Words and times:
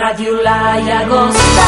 Radio 0.00 0.40
La 0.40 0.80
Llagosta. 0.80 1.60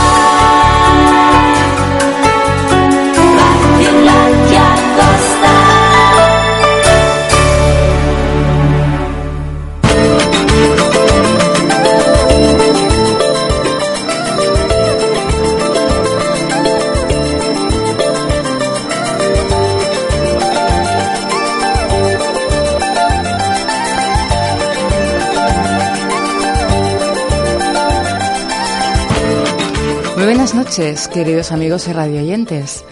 Muy 30.23 30.35
buenas 30.35 30.55
noches, 30.55 31.09
queridos 31.09 31.51
amigos 31.51 31.89
y 31.89 31.93
radioyentes. 31.93 32.85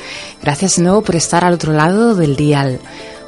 Gracias 0.42 0.76
de 0.76 0.82
nuevo 0.82 1.02
por 1.02 1.14
estar 1.14 1.44
al 1.44 1.54
otro 1.54 1.72
lado 1.72 2.16
del 2.16 2.34
dial. 2.34 2.80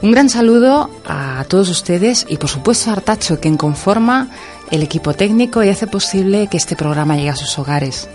Un 0.03 0.11
gran 0.11 0.29
saludo 0.29 0.91
a 1.07 1.45
todos 1.47 1.69
ustedes 1.69 2.27
y 2.29 2.37
por 2.37 2.51
supuesto 2.51 2.91
a 2.91 2.95
Artacho, 2.95 3.39
quien 3.39 3.57
conforma 3.57 4.29
el 4.73 4.83
equipo 4.83 5.15
técnico 5.15 5.63
y 5.63 5.69
hace 5.69 5.87
posible 5.87 6.49
que 6.49 6.57
este 6.57 6.75
programa 6.75 7.15
llegue 7.15 7.31
a 7.31 7.37
sus 7.37 7.57
hogares. 7.61 8.09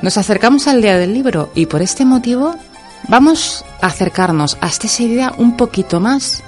Nos 0.00 0.16
acercamos 0.16 0.66
al 0.66 0.80
Día 0.80 0.96
del 0.96 1.12
Libro 1.12 1.52
y 1.54 1.66
por 1.66 1.82
este 1.82 2.06
motivo 2.06 2.56
vamos 3.06 3.62
a 3.82 3.88
acercarnos 3.88 4.56
hasta 4.62 4.86
ese 4.86 5.06
día 5.06 5.34
un 5.36 5.54
poquito 5.54 6.00
más 6.00 6.42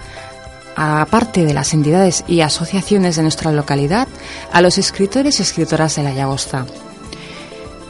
aparte 0.77 1.45
de 1.45 1.53
las 1.53 1.75
entidades 1.75 2.25
y 2.27 2.41
asociaciones 2.41 3.17
de 3.17 3.23
nuestra 3.23 3.53
localidad, 3.53 4.09
a 4.51 4.63
los 4.63 4.79
escritores 4.79 5.41
y 5.41 5.43
escritoras 5.43 5.97
de 5.97 6.05
la 6.05 6.15
Llagosta. 6.15 6.65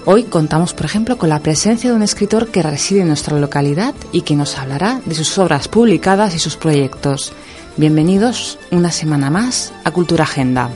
Hoy 0.05 0.25
contamos, 0.25 0.75
por 0.75 0.85
ejemplo, 0.85 1.17
con 1.17 1.29
la 1.29 1.39
presencia 1.39 1.91
de 1.91 1.95
un 1.95 2.03
escritor 2.03 2.49
que 2.49 2.63
reside 2.63 3.03
en 3.03 3.09
nuestra 3.09 3.39
localidad 3.39 3.95
y 4.11 4.23
que 4.23 4.35
nos 4.35 4.59
hablará 4.59 5.01
de 5.05 5.15
sus 5.15 5.39
obras 5.39 5.69
publicadas 5.69 6.35
y 6.35 6.41
sus 6.41 6.57
proyectos. 6.57 7.33
Bienvenidos 7.77 8.59
una 8.73 8.91
semana 8.91 9.31
más 9.31 9.73
a 9.85 9.93
Cultura 9.93 10.25
Agenda. 10.25 10.71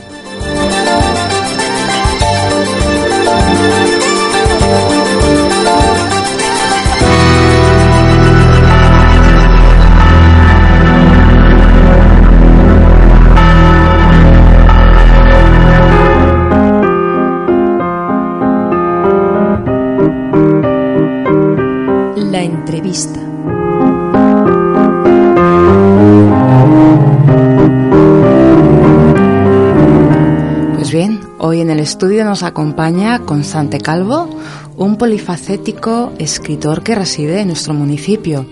Estudio 31.86 32.24
nos 32.24 32.42
acompaña 32.42 33.20
Constante 33.20 33.78
Calvo, 33.78 34.28
un 34.76 34.98
polifacético 34.98 36.12
escritor 36.18 36.82
que 36.82 36.96
reside 36.96 37.40
en 37.40 37.46
nuestro 37.46 37.74
municipio. 37.74 38.44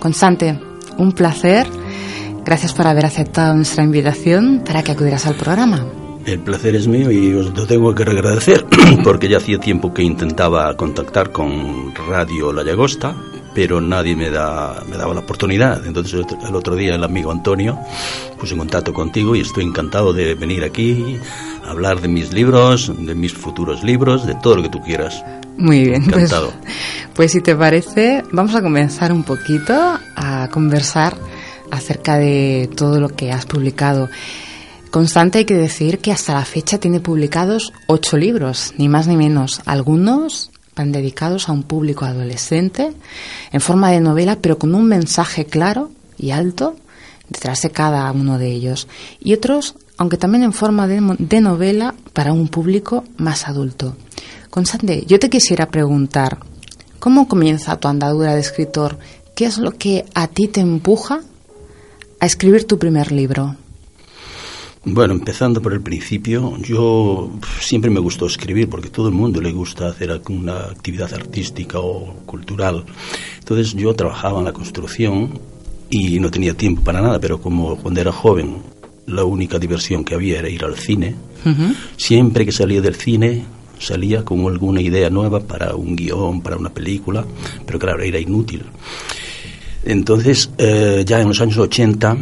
Constante, 0.00 0.58
un 0.98 1.12
placer. 1.12 1.68
Gracias 2.44 2.72
por 2.72 2.88
haber 2.88 3.06
aceptado 3.06 3.54
nuestra 3.54 3.84
invitación 3.84 4.64
para 4.66 4.82
que 4.82 4.90
acudieras 4.90 5.26
al 5.26 5.36
programa. 5.36 5.86
El 6.26 6.40
placer 6.40 6.74
es 6.74 6.88
mío 6.88 7.12
y 7.12 7.32
os 7.32 7.56
lo 7.56 7.64
tengo 7.64 7.94
que 7.94 8.02
agradecer 8.02 8.66
porque 9.04 9.28
ya 9.28 9.36
hacía 9.36 9.58
tiempo 9.60 9.94
que 9.94 10.02
intentaba 10.02 10.76
contactar 10.76 11.30
con 11.30 11.94
Radio 11.94 12.52
La 12.52 12.64
Llagosta, 12.64 13.14
pero 13.60 13.78
nadie 13.78 14.16
me, 14.16 14.30
da, 14.30 14.82
me 14.88 14.96
daba 14.96 15.12
la 15.12 15.20
oportunidad. 15.20 15.86
Entonces 15.86 16.14
el 16.14 16.54
otro- 16.56 16.74
día 16.76 16.94
el 16.94 17.04
amigo 17.04 17.30
Antonio 17.30 17.78
puso 18.38 18.54
en 18.54 18.60
contacto 18.60 18.94
contigo 18.94 19.36
y 19.36 19.40
estoy 19.42 19.64
encantado 19.64 20.14
de 20.14 20.34
venir 20.34 20.64
aquí 20.64 21.18
a 21.66 21.70
hablar 21.72 22.00
de 22.00 22.08
mis 22.08 22.32
libros, 22.32 22.90
de 22.98 23.14
mis 23.14 23.34
futuros 23.34 23.84
libros, 23.84 24.26
de 24.26 24.34
todo 24.36 24.56
lo 24.56 24.62
que 24.62 24.70
tú 24.70 24.80
quieras. 24.80 25.22
Muy 25.58 25.84
bien, 25.84 26.04
pues, 26.04 26.16
Encantado. 26.32 26.54
pues 27.12 27.32
si 27.32 27.42
te 27.42 27.54
parece, 27.54 28.24
vamos 28.32 28.54
a 28.54 28.62
comenzar 28.62 29.12
un 29.12 29.24
poquito 29.24 29.74
a 30.16 30.48
conversar 30.50 31.18
acerca 31.70 32.16
de 32.16 32.70
todo 32.74 32.98
lo 32.98 33.10
que 33.10 33.30
has 33.30 33.44
publicado. 33.44 34.08
Constante 34.90 35.36
hay 35.36 35.44
que 35.44 35.54
decir 35.54 35.98
que 35.98 36.12
hasta 36.12 36.32
la 36.32 36.46
fecha 36.46 36.78
tiene 36.78 37.00
publicados 37.00 37.74
ocho 37.88 38.16
libros, 38.16 38.72
ni 38.78 38.88
más 38.88 39.06
ni 39.06 39.18
menos. 39.18 39.60
Algunos 39.66 40.50
van 40.80 40.92
dedicados 40.92 41.48
a 41.48 41.52
un 41.52 41.62
público 41.62 42.06
adolescente 42.06 42.92
en 43.52 43.60
forma 43.60 43.90
de 43.90 44.00
novela, 44.00 44.38
pero 44.40 44.58
con 44.58 44.74
un 44.74 44.86
mensaje 44.86 45.44
claro 45.44 45.90
y 46.16 46.30
alto 46.30 46.74
detrás 47.28 47.60
de 47.60 47.70
cada 47.70 48.10
uno 48.12 48.38
de 48.38 48.50
ellos. 48.50 48.88
Y 49.20 49.34
otros, 49.34 49.74
aunque 49.98 50.16
también 50.16 50.42
en 50.42 50.54
forma 50.54 50.88
de 50.88 51.40
novela, 51.40 51.94
para 52.14 52.32
un 52.32 52.48
público 52.48 53.04
más 53.18 53.46
adulto. 53.46 53.94
Constante, 54.48 55.04
yo 55.06 55.18
te 55.18 55.28
quisiera 55.28 55.66
preguntar, 55.68 56.38
¿cómo 56.98 57.28
comienza 57.28 57.76
tu 57.76 57.86
andadura 57.86 58.34
de 58.34 58.40
escritor? 58.40 58.98
¿Qué 59.34 59.44
es 59.44 59.58
lo 59.58 59.72
que 59.72 60.06
a 60.14 60.28
ti 60.28 60.48
te 60.48 60.60
empuja 60.60 61.20
a 62.20 62.26
escribir 62.26 62.66
tu 62.66 62.78
primer 62.78 63.12
libro? 63.12 63.56
Bueno, 64.82 65.12
empezando 65.12 65.60
por 65.60 65.74
el 65.74 65.82
principio, 65.82 66.56
yo 66.62 67.30
siempre 67.60 67.90
me 67.90 68.00
gustó 68.00 68.24
escribir 68.26 68.70
porque 68.70 68.88
todo 68.88 69.08
el 69.08 69.14
mundo 69.14 69.40
le 69.42 69.52
gusta 69.52 69.88
hacer 69.88 70.10
alguna 70.10 70.56
actividad 70.56 71.12
artística 71.12 71.78
o 71.78 72.14
cultural. 72.24 72.86
Entonces 73.40 73.74
yo 73.74 73.94
trabajaba 73.94 74.38
en 74.38 74.46
la 74.46 74.54
construcción 74.54 75.38
y 75.90 76.18
no 76.18 76.30
tenía 76.30 76.54
tiempo 76.54 76.82
para 76.82 77.02
nada, 77.02 77.20
pero 77.20 77.42
como 77.42 77.76
cuando 77.76 78.00
era 78.00 78.10
joven 78.10 78.56
la 79.06 79.24
única 79.24 79.58
diversión 79.58 80.02
que 80.02 80.14
había 80.14 80.38
era 80.38 80.48
ir 80.48 80.64
al 80.64 80.76
cine, 80.76 81.14
siempre 81.98 82.46
que 82.46 82.52
salía 82.52 82.80
del 82.80 82.94
cine 82.94 83.44
salía 83.78 84.24
con 84.24 84.46
alguna 84.46 84.80
idea 84.80 85.10
nueva 85.10 85.40
para 85.40 85.74
un 85.74 85.96
guion, 85.96 86.40
para 86.40 86.56
una 86.56 86.70
película, 86.70 87.24
pero 87.66 87.78
claro, 87.78 88.02
era 88.02 88.18
inútil. 88.18 88.62
Entonces, 89.84 90.50
eh, 90.58 91.02
ya 91.06 91.20
en 91.20 91.28
los 91.28 91.40
años 91.40 91.56
80, 91.56 92.16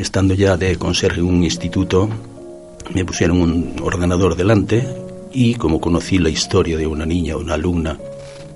estando 0.00 0.34
ya 0.34 0.56
de 0.56 0.76
conserje 0.76 1.20
en 1.20 1.26
un 1.26 1.44
instituto, 1.44 2.08
me 2.94 3.04
pusieron 3.04 3.40
un 3.40 3.76
ordenador 3.82 4.34
delante 4.34 4.86
y 5.32 5.54
como 5.54 5.80
conocí 5.80 6.18
la 6.18 6.28
historia 6.28 6.76
de 6.76 6.86
una 6.86 7.06
niña, 7.06 7.36
una 7.36 7.54
alumna, 7.54 7.98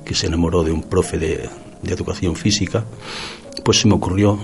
que 0.05 0.15
se 0.15 0.27
enamoró 0.27 0.65
de 0.65 0.73
un 0.73 0.83
profe 0.83 1.19
de, 1.19 1.49
de 1.83 1.93
educación 1.93 2.37
física, 2.37 2.85
pues 3.65 3.81
se 3.81 3.89
me 3.89 3.95
ocurrió 3.95 4.39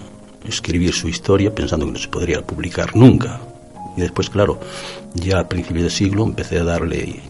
escribir 0.46 0.92
su 0.94 1.08
historia 1.08 1.54
pensando 1.54 1.86
que 1.86 1.92
no 1.92 1.98
se 1.98 2.08
podría 2.08 2.42
publicar 2.42 2.96
nunca. 2.96 3.40
Y 3.96 4.00
después, 4.00 4.30
claro, 4.30 4.60
ya 5.14 5.40
a 5.40 5.48
principios 5.48 5.84
de 5.84 5.90
siglo 5.90 6.24
empecé 6.24 6.58
a 6.58 6.64
darle 6.64 7.20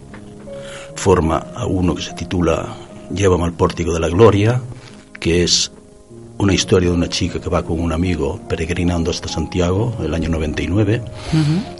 forma 0.94 1.46
a 1.54 1.66
uno 1.66 1.94
que 1.94 2.02
se 2.02 2.12
titula 2.12 2.76
Llévame 3.12 3.44
al 3.44 3.54
pórtico 3.54 3.92
de 3.92 4.00
la 4.00 4.08
gloria, 4.08 4.60
que 5.18 5.42
es 5.42 5.72
una 6.40 6.54
historia 6.54 6.88
de 6.88 6.94
una 6.94 7.08
chica 7.08 7.38
que 7.38 7.50
va 7.50 7.62
con 7.62 7.78
un 7.78 7.92
amigo 7.92 8.40
peregrinando 8.48 9.10
hasta 9.10 9.28
Santiago 9.28 9.94
el 10.02 10.14
año 10.14 10.30
99 10.30 11.02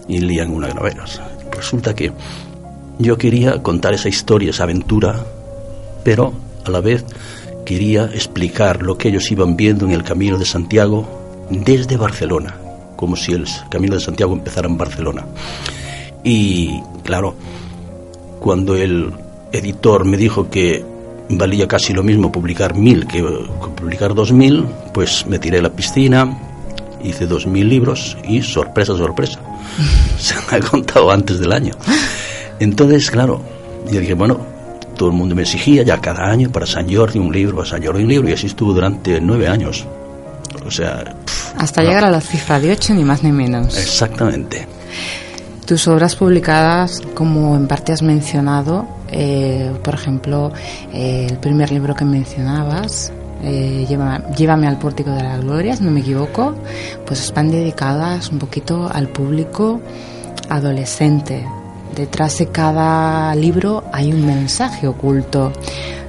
y 0.07 0.19
lían 0.19 0.51
una 0.51 0.69
graveras. 0.69 1.21
Resulta 1.51 1.95
que 1.95 2.13
yo 2.99 3.17
quería 3.17 3.63
contar 3.63 3.95
esa 3.95 4.11
historia, 4.11 4.51
esa 4.51 4.65
aventura, 4.65 5.25
pero 6.05 6.35
a 6.67 6.71
la 6.71 6.81
vez 6.81 7.07
quería 7.65 8.05
explicar 8.05 8.83
lo 8.83 8.99
que 8.99 9.09
ellos 9.09 9.31
iban 9.31 9.57
viendo 9.57 9.87
en 9.87 9.93
el 9.93 10.03
camino 10.03 10.37
de 10.37 10.45
Santiago 10.45 11.09
desde 11.49 11.97
Barcelona, 11.97 12.55
como 12.97 13.17
si 13.17 13.33
el 13.33 13.47
camino 13.71 13.95
de 13.95 14.01
Santiago 14.01 14.35
empezara 14.35 14.69
en 14.69 14.77
Barcelona. 14.77 15.25
Y 16.23 16.83
claro, 17.03 17.35
cuando 18.41 18.77
el 18.77 19.11
editor 19.53 20.05
me 20.05 20.19
dijo 20.19 20.51
que 20.51 20.85
valía 21.31 21.67
casi 21.67 21.93
lo 21.93 22.03
mismo 22.03 22.31
publicar 22.33 22.75
mil 22.75 23.07
que, 23.07 23.23
publicar 23.77 24.15
dos 24.15 24.33
mil, 24.33 24.67
pues 24.93 25.27
me 25.27 25.39
tiré 25.39 25.59
a 25.59 25.63
la 25.63 25.71
piscina, 25.71 26.39
hice 27.03 27.27
dos 27.27 27.47
mil 27.47 27.69
libros 27.69 28.17
y 28.25 28.43
sorpresa, 28.43 28.97
sorpresa, 28.97 29.41
se 30.19 30.35
me 30.51 30.59
ha 30.59 30.61
contado 30.61 31.11
antes 31.11 31.39
del 31.39 31.53
año. 31.53 31.73
Entonces, 32.59 33.11
claro, 33.11 33.41
yo 33.91 34.01
dije, 34.01 34.15
bueno, 34.15 34.39
todo 34.97 35.09
el 35.09 35.15
mundo 35.15 35.35
me 35.35 35.43
exigía 35.43 35.83
ya 35.83 35.99
cada 35.99 36.31
año 36.31 36.51
para 36.51 36.67
San 36.67 36.93
Jordi 36.93 37.19
un 37.19 37.33
libro, 37.33 37.57
para 37.57 37.69
San 37.69 37.83
Jordi 37.83 38.03
un 38.03 38.09
libro, 38.09 38.29
y 38.29 38.33
así 38.33 38.47
estuvo 38.47 38.73
durante 38.75 39.21
nueve 39.21 39.49
años. 39.49 39.87
O 40.67 40.71
sea... 40.71 41.03
pff, 41.25 41.55
Hasta 41.57 41.83
no. 41.83 41.89
llegar 41.89 42.05
a 42.05 42.11
la 42.11 42.21
cifra 42.21 42.61
de 42.61 42.73
8, 42.73 42.95
ni 42.95 43.05
más 43.05 43.23
ni 43.23 43.33
menos. 43.33 43.79
Exactamente. 43.79 44.67
Tus 45.65 45.89
obras 45.89 46.17
publicadas, 46.17 47.01
como 47.15 47.57
en 47.57 47.67
parte 47.67 47.93
has 47.93 48.03
mencionado, 48.03 48.87
eh, 49.13 49.73
por 49.83 49.95
ejemplo, 49.95 50.53
eh, 50.93 51.27
el 51.31 51.39
primer 51.39 51.71
libro 51.73 51.95
que 51.95 52.05
mencionabas, 52.05 53.13
eh, 53.43 53.87
Lleva- 53.89 54.23
Llévame 54.37 54.67
al 54.69 54.79
Pórtico 54.79 55.11
de 55.11 55.23
la 55.23 55.39
Gloria, 55.39 55.75
si 55.77 55.83
no 55.85 55.91
me 55.91 56.01
equivoco, 56.01 56.55
pues 57.07 57.21
están 57.25 57.51
dedicadas 57.51 58.31
un 58.31 58.39
poquito 58.39 58.89
al 58.93 59.09
público 59.09 59.81
adolescente. 60.49 61.47
Detrás 61.95 62.39
de 62.39 62.47
cada 62.49 63.35
libro 63.35 63.85
hay 63.93 64.13
un 64.13 64.25
mensaje 64.27 64.87
oculto. 64.87 65.53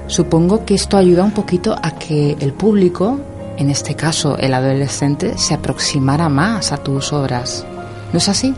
Supongo 0.07 0.65
que 0.65 0.75
esto 0.75 0.97
ayuda 0.97 1.23
un 1.23 1.31
poquito 1.31 1.75
a 1.81 1.91
que 1.91 2.35
el 2.39 2.53
público, 2.53 3.19
en 3.57 3.69
este 3.69 3.95
caso 3.95 4.37
el 4.37 4.53
adolescente, 4.53 5.37
se 5.37 5.53
aproximara 5.53 6.27
más 6.29 6.71
a 6.71 6.77
tus 6.77 7.13
obras. 7.13 7.65
¿No 8.11 8.17
es 8.17 8.27
así? 8.29 8.53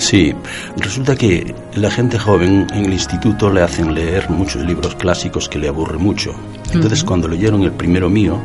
Sí, 0.00 0.34
resulta 0.78 1.14
que 1.14 1.54
la 1.74 1.90
gente 1.90 2.18
joven 2.18 2.66
en 2.72 2.86
el 2.86 2.92
instituto 2.94 3.50
le 3.50 3.60
hacen 3.60 3.94
leer 3.94 4.30
muchos 4.30 4.64
libros 4.64 4.94
clásicos 4.94 5.46
que 5.46 5.58
le 5.58 5.68
aburren 5.68 6.00
mucho. 6.00 6.34
Entonces, 6.72 7.04
cuando 7.04 7.28
leyeron 7.28 7.62
el 7.64 7.72
primero 7.72 8.08
mío, 8.08 8.40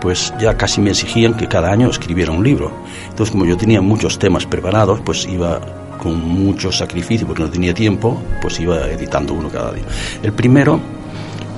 pues 0.00 0.32
ya 0.40 0.56
casi 0.56 0.80
me 0.80 0.90
exigían 0.90 1.34
que 1.34 1.48
cada 1.48 1.72
año 1.72 1.90
escribiera 1.90 2.30
un 2.30 2.44
libro. 2.44 2.72
Entonces, 3.10 3.32
como 3.32 3.44
yo 3.44 3.56
tenía 3.56 3.80
muchos 3.80 4.16
temas 4.20 4.46
preparados, 4.46 5.00
pues 5.00 5.26
iba 5.26 5.60
con 5.98 6.20
mucho 6.20 6.70
sacrificio, 6.70 7.26
porque 7.26 7.42
no 7.42 7.50
tenía 7.50 7.74
tiempo, 7.74 8.22
pues 8.40 8.60
iba 8.60 8.88
editando 8.88 9.34
uno 9.34 9.48
cada 9.48 9.72
día. 9.72 9.84
El 10.22 10.32
primero 10.32 10.80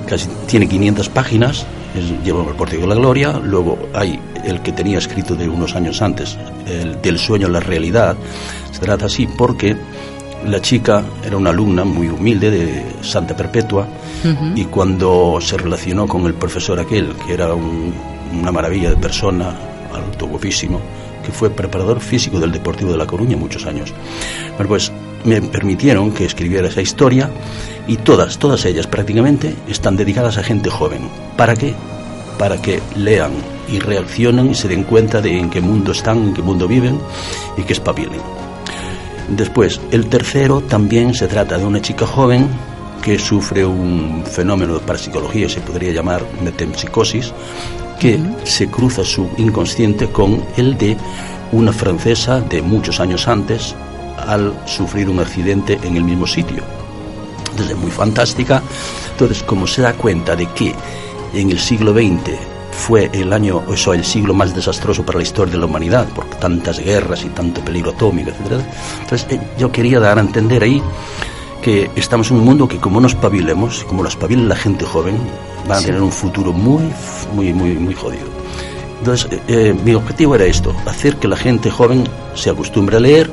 casi 0.07 0.27
tiene 0.47 0.67
500 0.67 1.07
páginas, 1.09 1.67
es, 1.95 2.23
lleva 2.23 2.43
el 2.47 2.55
Pórtico 2.55 2.81
de 2.83 2.87
la 2.87 2.95
Gloria, 2.95 3.39
luego 3.43 3.77
hay 3.93 4.19
el 4.45 4.61
que 4.61 4.71
tenía 4.71 4.97
escrito 4.97 5.35
de 5.35 5.47
unos 5.49 5.75
años 5.75 6.01
antes, 6.01 6.37
el 6.67 7.01
del 7.01 7.17
sueño 7.19 7.47
a 7.47 7.49
la 7.49 7.59
realidad, 7.59 8.15
se 8.71 8.79
trata 8.79 9.05
así 9.07 9.27
porque 9.27 9.75
la 10.47 10.61
chica 10.61 11.03
era 11.25 11.35
una 11.35 11.49
alumna 11.49 11.83
muy 11.83 12.07
humilde 12.07 12.49
de 12.49 12.85
Santa 13.01 13.35
Perpetua 13.35 13.87
y 14.55 14.65
cuando 14.65 15.39
se 15.41 15.57
relacionó 15.57 16.07
con 16.07 16.25
el 16.25 16.33
profesor 16.33 16.79
aquel, 16.79 17.13
que 17.25 17.33
era 17.33 17.53
un- 17.53 17.93
una 18.39 18.51
maravilla 18.51 18.89
de 18.91 18.95
persona, 18.97 19.53
alto, 19.93 20.27
guapísimo, 20.27 20.79
que 21.25 21.31
fue 21.31 21.49
preparador 21.49 21.99
físico 21.99 22.39
del 22.39 22.51
Deportivo 22.51 22.91
de 22.91 22.97
La 22.97 23.05
Coruña 23.05 23.35
muchos 23.35 23.65
años. 23.65 23.93
Bueno, 24.55 24.67
pues 24.69 24.91
me 25.23 25.41
permitieron 25.41 26.11
que 26.11 26.25
escribiera 26.25 26.67
esa 26.67 26.81
historia 26.81 27.29
y 27.87 27.97
todas, 27.97 28.37
todas 28.37 28.65
ellas 28.65 28.87
prácticamente 28.87 29.55
están 29.67 29.95
dedicadas 29.95 30.37
a 30.37 30.43
gente 30.43 30.69
joven. 30.69 31.09
¿Para 31.37 31.55
qué? 31.55 31.73
Para 32.37 32.61
que 32.61 32.81
lean 32.95 33.31
y 33.67 33.79
reaccionen 33.79 34.49
y 34.51 34.55
se 34.55 34.67
den 34.67 34.83
cuenta 34.83 35.21
de 35.21 35.37
en 35.37 35.49
qué 35.49 35.61
mundo 35.61 35.91
están, 35.91 36.29
en 36.29 36.33
qué 36.33 36.41
mundo 36.41 36.67
viven 36.67 36.99
y 37.57 37.63
que 37.63 37.73
espabilen. 37.73 38.21
Después, 39.29 39.79
el 39.91 40.07
tercero 40.07 40.61
también 40.61 41.13
se 41.13 41.27
trata 41.27 41.57
de 41.57 41.65
una 41.65 41.81
chica 41.81 42.07
joven 42.07 42.47
que 43.01 43.19
sufre 43.19 43.65
un 43.65 44.23
fenómeno 44.25 44.73
de 44.73 44.79
parapsicología, 44.81 45.47
se 45.47 45.61
podría 45.61 45.91
llamar 45.91 46.25
metempsicosis, 46.43 47.33
que 47.99 48.19
se 48.43 48.69
cruza 48.69 49.03
su 49.03 49.29
inconsciente 49.37 50.07
con 50.07 50.43
el 50.57 50.77
de 50.77 50.97
una 51.51 51.73
francesa 51.73 52.41
de 52.41 52.61
muchos 52.61 52.99
años 52.99 53.27
antes 53.27 53.75
al 54.29 54.53
sufrir 54.65 55.09
un 55.09 55.19
accidente 55.19 55.79
en 55.83 55.97
el 55.97 56.03
mismo 56.03 56.27
sitio. 56.27 56.63
Entonces, 57.51 57.71
es 57.71 57.77
muy 57.77 57.91
fantástica. 57.91 58.61
Entonces, 59.11 59.43
como 59.43 59.67
se 59.67 59.81
da 59.81 59.93
cuenta 59.93 60.35
de 60.35 60.45
que 60.47 60.73
en 61.33 61.49
el 61.49 61.59
siglo 61.59 61.93
XX 61.93 62.37
fue 62.71 63.09
el 63.11 63.33
año, 63.33 63.63
o 63.67 63.75
sea, 63.75 63.93
el 63.93 64.05
siglo 64.05 64.33
más 64.33 64.55
desastroso 64.55 65.03
para 65.03 65.17
la 65.17 65.23
historia 65.23 65.53
de 65.53 65.59
la 65.59 65.65
humanidad, 65.65 66.07
por 66.09 66.25
tantas 66.25 66.79
guerras 66.79 67.25
y 67.25 67.29
tanto 67.29 67.61
peligro 67.61 67.91
atómico, 67.91 68.29
etc. 68.29 68.63
Entonces, 69.01 69.27
eh, 69.31 69.39
yo 69.57 69.71
quería 69.71 69.99
dar 69.99 70.17
a 70.17 70.21
entender 70.21 70.63
ahí 70.63 70.81
que 71.61 71.91
estamos 71.95 72.31
en 72.31 72.37
un 72.37 72.45
mundo 72.45 72.67
que 72.67 72.77
como 72.77 73.01
nos 73.01 73.13
espabilemos, 73.13 73.83
como 73.83 74.03
lo 74.03 74.09
espabile 74.09 74.43
la 74.43 74.55
gente 74.55 74.85
joven, 74.85 75.17
van 75.67 75.79
a 75.79 75.85
tener 75.85 76.01
un 76.01 76.11
futuro 76.11 76.53
muy, 76.53 76.83
muy, 77.33 77.51
muy, 77.51 77.73
muy 77.73 77.93
jodido. 77.93 78.27
Entonces, 78.99 79.31
eh, 79.31 79.41
eh, 79.47 79.75
mi 79.83 79.93
objetivo 79.93 80.35
era 80.35 80.45
esto, 80.45 80.73
hacer 80.85 81.17
que 81.17 81.27
la 81.27 81.37
gente 81.37 81.69
joven 81.71 82.05
se 82.35 82.49
acostumbre 82.49 82.97
a 82.97 82.99
leer 82.99 83.29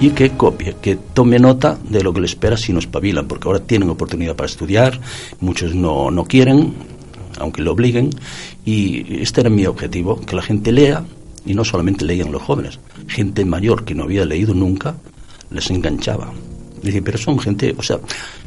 y 0.00 0.10
que 0.10 0.30
copie, 0.30 0.76
que 0.80 0.96
tome 0.96 1.38
nota 1.38 1.78
de 1.88 2.02
lo 2.02 2.12
que 2.12 2.20
le 2.20 2.26
espera 2.26 2.56
si 2.56 2.72
no 2.72 2.78
espabilan, 2.78 3.26
porque 3.26 3.48
ahora 3.48 3.60
tienen 3.60 3.88
oportunidad 3.90 4.36
para 4.36 4.48
estudiar, 4.48 5.00
muchos 5.40 5.74
no, 5.74 6.10
no 6.10 6.24
quieren, 6.24 6.74
aunque 7.38 7.62
lo 7.62 7.72
obliguen, 7.72 8.10
y 8.64 9.22
este 9.22 9.40
era 9.40 9.50
mi 9.50 9.66
objetivo, 9.66 10.20
que 10.20 10.36
la 10.36 10.42
gente 10.42 10.72
lea, 10.72 11.04
y 11.44 11.54
no 11.54 11.64
solamente 11.64 12.04
leían 12.04 12.32
los 12.32 12.42
jóvenes, 12.42 12.78
gente 13.08 13.44
mayor 13.44 13.84
que 13.84 13.94
no 13.94 14.04
había 14.04 14.24
leído 14.24 14.54
nunca, 14.54 14.96
les 15.50 15.70
enganchaba. 15.70 16.32
Pero 17.02 17.18
son 17.18 17.38
gente, 17.38 17.74
o 17.76 17.82
sea, 17.82 17.98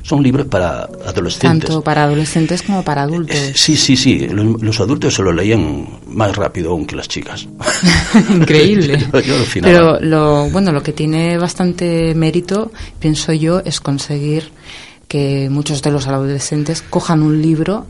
son 0.03 0.21
libros 0.23 0.47
para 0.47 0.83
adolescentes. 1.05 1.39
Tanto 1.69 1.81
para 1.83 2.03
adolescentes 2.03 2.61
como 2.63 2.83
para 2.83 3.03
adultos. 3.03 3.35
Eh, 3.35 3.53
Sí, 3.55 3.75
sí, 3.77 3.95
sí. 3.95 4.27
Los, 4.27 4.61
los 4.61 4.79
adultos 4.79 5.13
se 5.15 5.21
lo 5.23 5.31
leían 5.31 5.87
más 6.07 6.35
rápido 6.35 6.71
aún 6.71 6.85
que 6.85 6.95
las 6.95 7.07
chicas. 7.07 7.47
Increíble. 8.29 8.97
Yo- 9.13 9.19
yo 9.21 9.35
alucinaba. 9.35 9.73
Pero 9.73 9.99
lo, 10.01 10.49
bueno, 10.49 10.71
lo 10.71 10.81
que 10.83 10.93
tiene 10.93 11.37
bastante 11.37 12.13
mérito, 12.15 12.71
pienso 12.99 13.33
yo, 13.33 13.59
es 13.63 13.79
conseguir 13.79 14.49
que 15.07 15.49
muchos 15.49 15.81
de 15.81 15.91
los 15.91 16.07
adolescentes 16.07 16.81
cojan 16.81 17.21
un 17.23 17.41
libro 17.41 17.87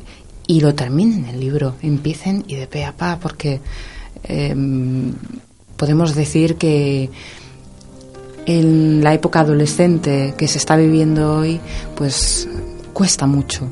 y 0.48 0.62
lo 0.62 0.74
terminen 0.74 1.26
el 1.26 1.40
libro, 1.40 1.76
empiecen 1.82 2.44
y 2.48 2.56
de 2.56 2.66
pe 2.68 2.84
a 2.86 2.94
pa, 2.96 3.20
porque 3.20 3.60
em, 4.24 5.14
podemos 5.78 6.16
decir 6.16 6.56
que 6.56 7.10
en 8.50 9.04
la 9.04 9.14
época 9.14 9.42
adolescente 9.42 10.34
que 10.38 10.48
se 10.48 10.58
está 10.58 10.76
viviendo 10.76 11.36
hoy, 11.36 11.60
pues 11.96 12.48
cuesta 12.94 13.28
mucho. 13.28 13.68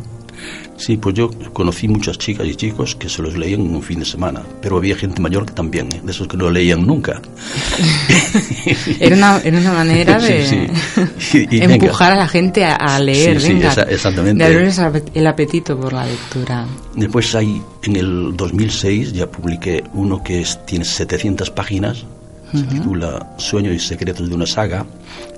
Sí, 0.77 0.95
pues 0.97 1.15
yo 1.15 1.31
conocí 1.53 1.87
muchas 1.87 2.19
chicas 2.19 2.45
y 2.45 2.53
chicos 2.55 2.95
que 2.95 3.09
se 3.09 3.23
los 3.23 3.35
leían 3.35 3.61
en 3.61 3.75
un 3.75 3.81
fin 3.81 3.97
de 3.97 4.05
semana, 4.05 4.43
pero 4.61 4.77
había 4.77 4.95
gente 4.95 5.19
mayor 5.19 5.47
que 5.47 5.53
también, 5.53 5.87
¿eh? 5.91 6.01
de 6.03 6.11
esos 6.11 6.27
que 6.27 6.37
no 6.37 6.51
leían 6.51 6.85
nunca. 6.85 7.19
Era 8.99 9.15
una, 9.15 9.39
era 9.43 9.57
una 9.57 9.73
manera 9.73 10.19
Sí, 10.19 10.27
de 10.33 10.45
sí. 10.47 11.37
Y- 11.37 11.37
y 11.55 11.59
venga. 11.61 11.73
empujar 11.75 12.11
a 12.11 12.15
la 12.15 12.27
gente 12.27 12.63
a, 12.65 12.75
a 12.75 12.99
leer, 12.99 13.39
Sí, 13.41 13.47
sí, 13.47 13.53
venga, 13.53 13.71
esa- 13.71 13.83
exactamente. 13.83 14.43
de 14.43 14.49
abrirles 14.53 14.79
el 15.15 15.25
apetito 15.27 15.79
por 15.79 15.93
la 15.93 16.05
lectura. 16.05 16.65
Después 16.95 17.33
hay, 17.33 17.61
en 17.83 17.95
el 17.95 18.35
2006 18.37 19.13
ya 19.13 19.25
publiqué 19.31 19.83
uno 19.93 20.21
que 20.23 20.41
es- 20.41 20.63
tiene 20.65 20.85
700 20.85 21.49
páginas, 21.51 22.05
se 22.51 22.63
titula 22.63 23.33
Sueños 23.37 23.75
y 23.75 23.79
secretos 23.79 24.29
de 24.29 24.35
una 24.35 24.45
saga. 24.45 24.85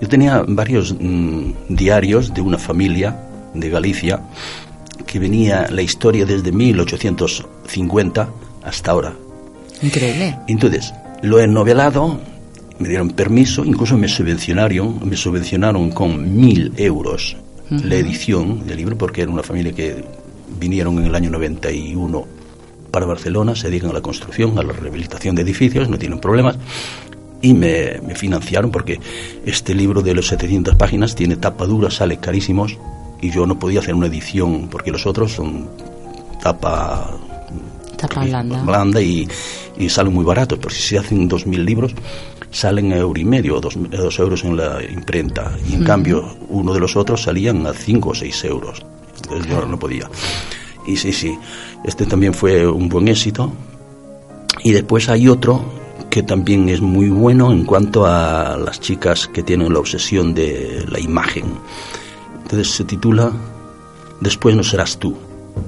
Yo 0.02 0.08
tenía 0.08 0.44
varios 0.48 0.96
mm, 1.00 1.52
diarios 1.70 2.34
de 2.34 2.42
una 2.42 2.58
familia 2.58 3.18
de 3.54 3.70
Galicia 3.70 4.22
que 5.06 5.20
venía 5.20 5.68
la 5.72 5.82
historia 5.82 6.26
desde 6.26 6.52
1850 6.52 8.30
hasta 8.64 8.92
ahora. 8.92 9.14
Increíble. 9.82 10.38
Entonces, 10.48 10.94
lo 11.22 11.40
he 11.40 11.48
novelado, 11.48 12.20
me 12.78 12.90
dieron 12.90 13.10
permiso, 13.12 13.66
incluso 13.66 13.98
me 13.98 14.08
subvencionaron, 14.08 15.00
me 15.08 15.18
subvencionaron 15.18 15.92
con 15.92 16.36
mil 16.36 16.74
euros 16.78 17.38
la 17.70 17.96
edición 17.96 18.66
del 18.66 18.78
libro, 18.78 18.98
porque 18.98 19.22
era 19.22 19.32
una 19.32 19.44
familia 19.44 19.72
que 19.74 20.04
vinieron 20.60 20.98
en 20.98 21.06
el 21.06 21.16
año 21.16 21.30
91 21.30 22.39
para 22.90 23.06
Barcelona, 23.06 23.56
se 23.56 23.70
dedican 23.70 23.92
a 23.92 23.94
la 23.94 24.02
construcción, 24.02 24.58
a 24.60 24.64
la 24.64 24.74
rehabilitación 24.74 25.36
de 25.36 25.44
edificios, 25.44 25.90
no 25.90 25.98
tienen 25.98 26.20
problemas, 26.20 26.58
y 27.42 27.54
me, 27.54 28.00
me 28.06 28.16
financiaron 28.16 28.72
porque 28.72 29.00
este 29.46 29.74
libro 29.74 30.02
de 30.02 30.14
los 30.14 30.28
700 30.28 30.76
páginas 30.76 31.16
tiene 31.16 31.38
tapa 31.38 31.66
dura, 31.66 31.90
sale 31.90 32.18
carísimos, 32.18 32.78
y 33.22 33.32
yo 33.32 33.46
no 33.46 33.60
podía 33.60 33.80
hacer 33.80 33.96
una 33.96 34.08
edición, 34.08 34.68
porque 34.70 34.92
los 34.92 35.06
otros 35.06 35.34
son 35.34 35.70
tapa 36.42 37.18
Tapa 37.98 38.24
blanda. 38.24 38.64
blanda 38.64 39.02
y, 39.02 39.28
y 39.78 39.90
salen 39.90 40.14
muy 40.14 40.24
baratos, 40.24 40.58
pero 40.58 40.74
si 40.74 40.82
se 40.82 40.98
hacen 40.98 41.30
2.000 41.30 41.66
libros, 41.66 41.94
salen 42.50 42.94
a 42.94 42.98
euro 42.98 43.20
y 43.20 43.26
medio 43.26 43.58
o 43.58 43.62
dos, 43.62 43.76
euros 44.20 44.44
en 44.44 44.56
la 44.58 44.82
imprenta. 44.84 45.52
Y 45.70 45.76
en 45.76 45.84
cambio, 45.84 46.38
uno 46.48 46.74
de 46.74 46.80
los 46.80 46.96
otros 46.96 47.24
salían 47.24 47.66
a 47.68 47.74
5 47.74 48.10
o 48.10 48.16
6 48.16 48.44
euros. 48.46 48.86
Entonces 49.18 49.52
yo 49.52 49.66
no 49.66 49.78
podía. 49.78 50.10
Y 50.90 50.98
sí, 50.98 51.14
sí, 51.14 51.38
este 51.84 52.06
también 52.06 52.34
fue 52.34 52.68
un 52.68 52.90
buen 52.90 53.08
éxito. 53.08 53.52
Y 54.64 54.72
después 54.72 55.08
hay 55.10 55.28
otro 55.28 55.64
que 56.10 56.24
también 56.24 56.68
es 56.70 56.82
muy 56.82 57.10
bueno 57.10 57.52
en 57.52 57.64
cuanto 57.66 58.06
a 58.06 58.58
las 58.58 58.80
chicas 58.80 59.28
que 59.28 59.44
tienen 59.44 59.72
la 59.72 59.80
obsesión 59.80 60.34
de 60.34 60.84
la 60.90 61.00
imagen. 61.00 61.46
Entonces 62.44 62.72
se 62.72 62.84
titula 62.84 63.32
Después 64.22 64.54
no 64.56 64.64
serás 64.64 64.98
tú. 64.98 65.16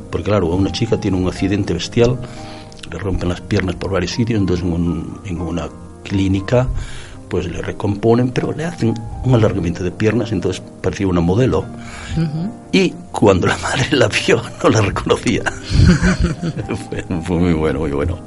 Porque 0.10 0.26
claro, 0.26 0.48
una 0.48 0.72
chica 0.72 1.00
tiene 1.00 1.16
un 1.18 1.28
accidente 1.28 1.74
bestial, 1.74 2.20
le 2.92 2.98
rompen 3.00 3.30
las 3.30 3.40
piernas 3.42 3.76
por 3.76 3.92
varios 3.92 4.12
sitios, 4.12 4.40
entonces 4.42 4.66
en, 4.66 4.74
un- 4.74 5.20
en 5.26 5.40
una 5.40 5.70
clínica 6.04 6.68
después 7.32 7.56
le 7.56 7.62
recomponen, 7.62 8.32
pero 8.32 8.52
le 8.52 8.66
hacen 8.66 8.94
un 9.24 9.36
alargamiento 9.36 9.84
de 9.84 9.92
piernas, 9.92 10.34
entonces 10.34 10.62
parecía 10.82 11.08
una 11.08 11.22
modelo. 11.22 11.66
Y 12.74 12.90
cuando 13.12 13.48
la 13.48 13.58
madre 13.58 13.88
la 13.92 14.10
vio, 14.10 14.42
no 14.64 14.70
la 14.70 14.82
reconocía. 14.82 15.44
fue, 16.90 17.04
fue 17.24 17.38
muy 17.38 17.54
bueno, 17.54 17.80
muy 17.80 17.92
bueno. 17.92 18.20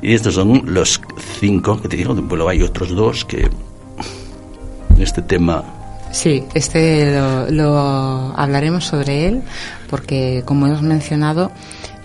Y 0.00 0.14
estos 0.14 0.34
son 0.34 0.62
los 0.64 0.98
cinco 1.40 1.78
que 1.82 1.88
te 1.88 1.98
digo, 1.98 2.14
bueno, 2.14 2.48
hay 2.48 2.62
otros 2.62 2.88
dos 2.88 3.26
que 3.26 3.50
este 4.98 5.20
tema 5.22 5.62
Sí, 6.10 6.42
este 6.54 7.14
lo, 7.14 7.50
lo 7.50 7.78
hablaremos 8.36 8.84
sobre 8.84 9.28
él 9.28 9.42
porque, 9.88 10.42
como 10.44 10.66
hemos 10.66 10.82
mencionado, 10.82 11.52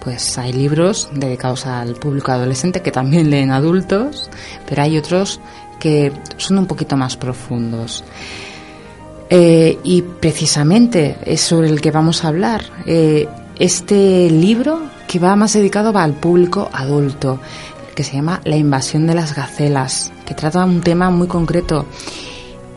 pues 0.05 0.37
hay 0.37 0.53
libros 0.53 1.09
dedicados 1.15 1.65
al 1.65 1.95
público 1.95 2.31
adolescente 2.31 2.83
que 2.83 2.91
también 2.91 3.31
leen 3.31 3.49
adultos, 3.49 4.29
pero 4.69 4.83
hay 4.83 4.99
otros 4.99 5.41
que 5.79 6.11
son 6.37 6.57
un 6.57 6.65
poquito 6.65 6.97
más 6.97 7.17
profundos. 7.17 8.03
Eh, 9.29 9.79
y 9.83 10.01
precisamente 10.01 11.17
es 11.25 11.41
sobre 11.41 11.69
el 11.69 11.81
que 11.81 11.91
vamos 11.91 12.23
a 12.23 12.29
hablar. 12.29 12.63
Eh, 12.85 13.27
este 13.57 14.29
libro 14.29 14.81
que 15.07 15.19
va 15.19 15.35
más 15.35 15.53
dedicado 15.53 15.93
va 15.93 16.03
al 16.03 16.13
público 16.13 16.69
adulto, 16.71 17.39
que 17.95 18.03
se 18.03 18.13
llama 18.13 18.41
La 18.43 18.57
invasión 18.57 19.07
de 19.07 19.15
las 19.15 19.35
gacelas, 19.35 20.11
que 20.25 20.35
trata 20.35 20.65
un 20.65 20.81
tema 20.81 21.09
muy 21.09 21.27
concreto 21.27 21.85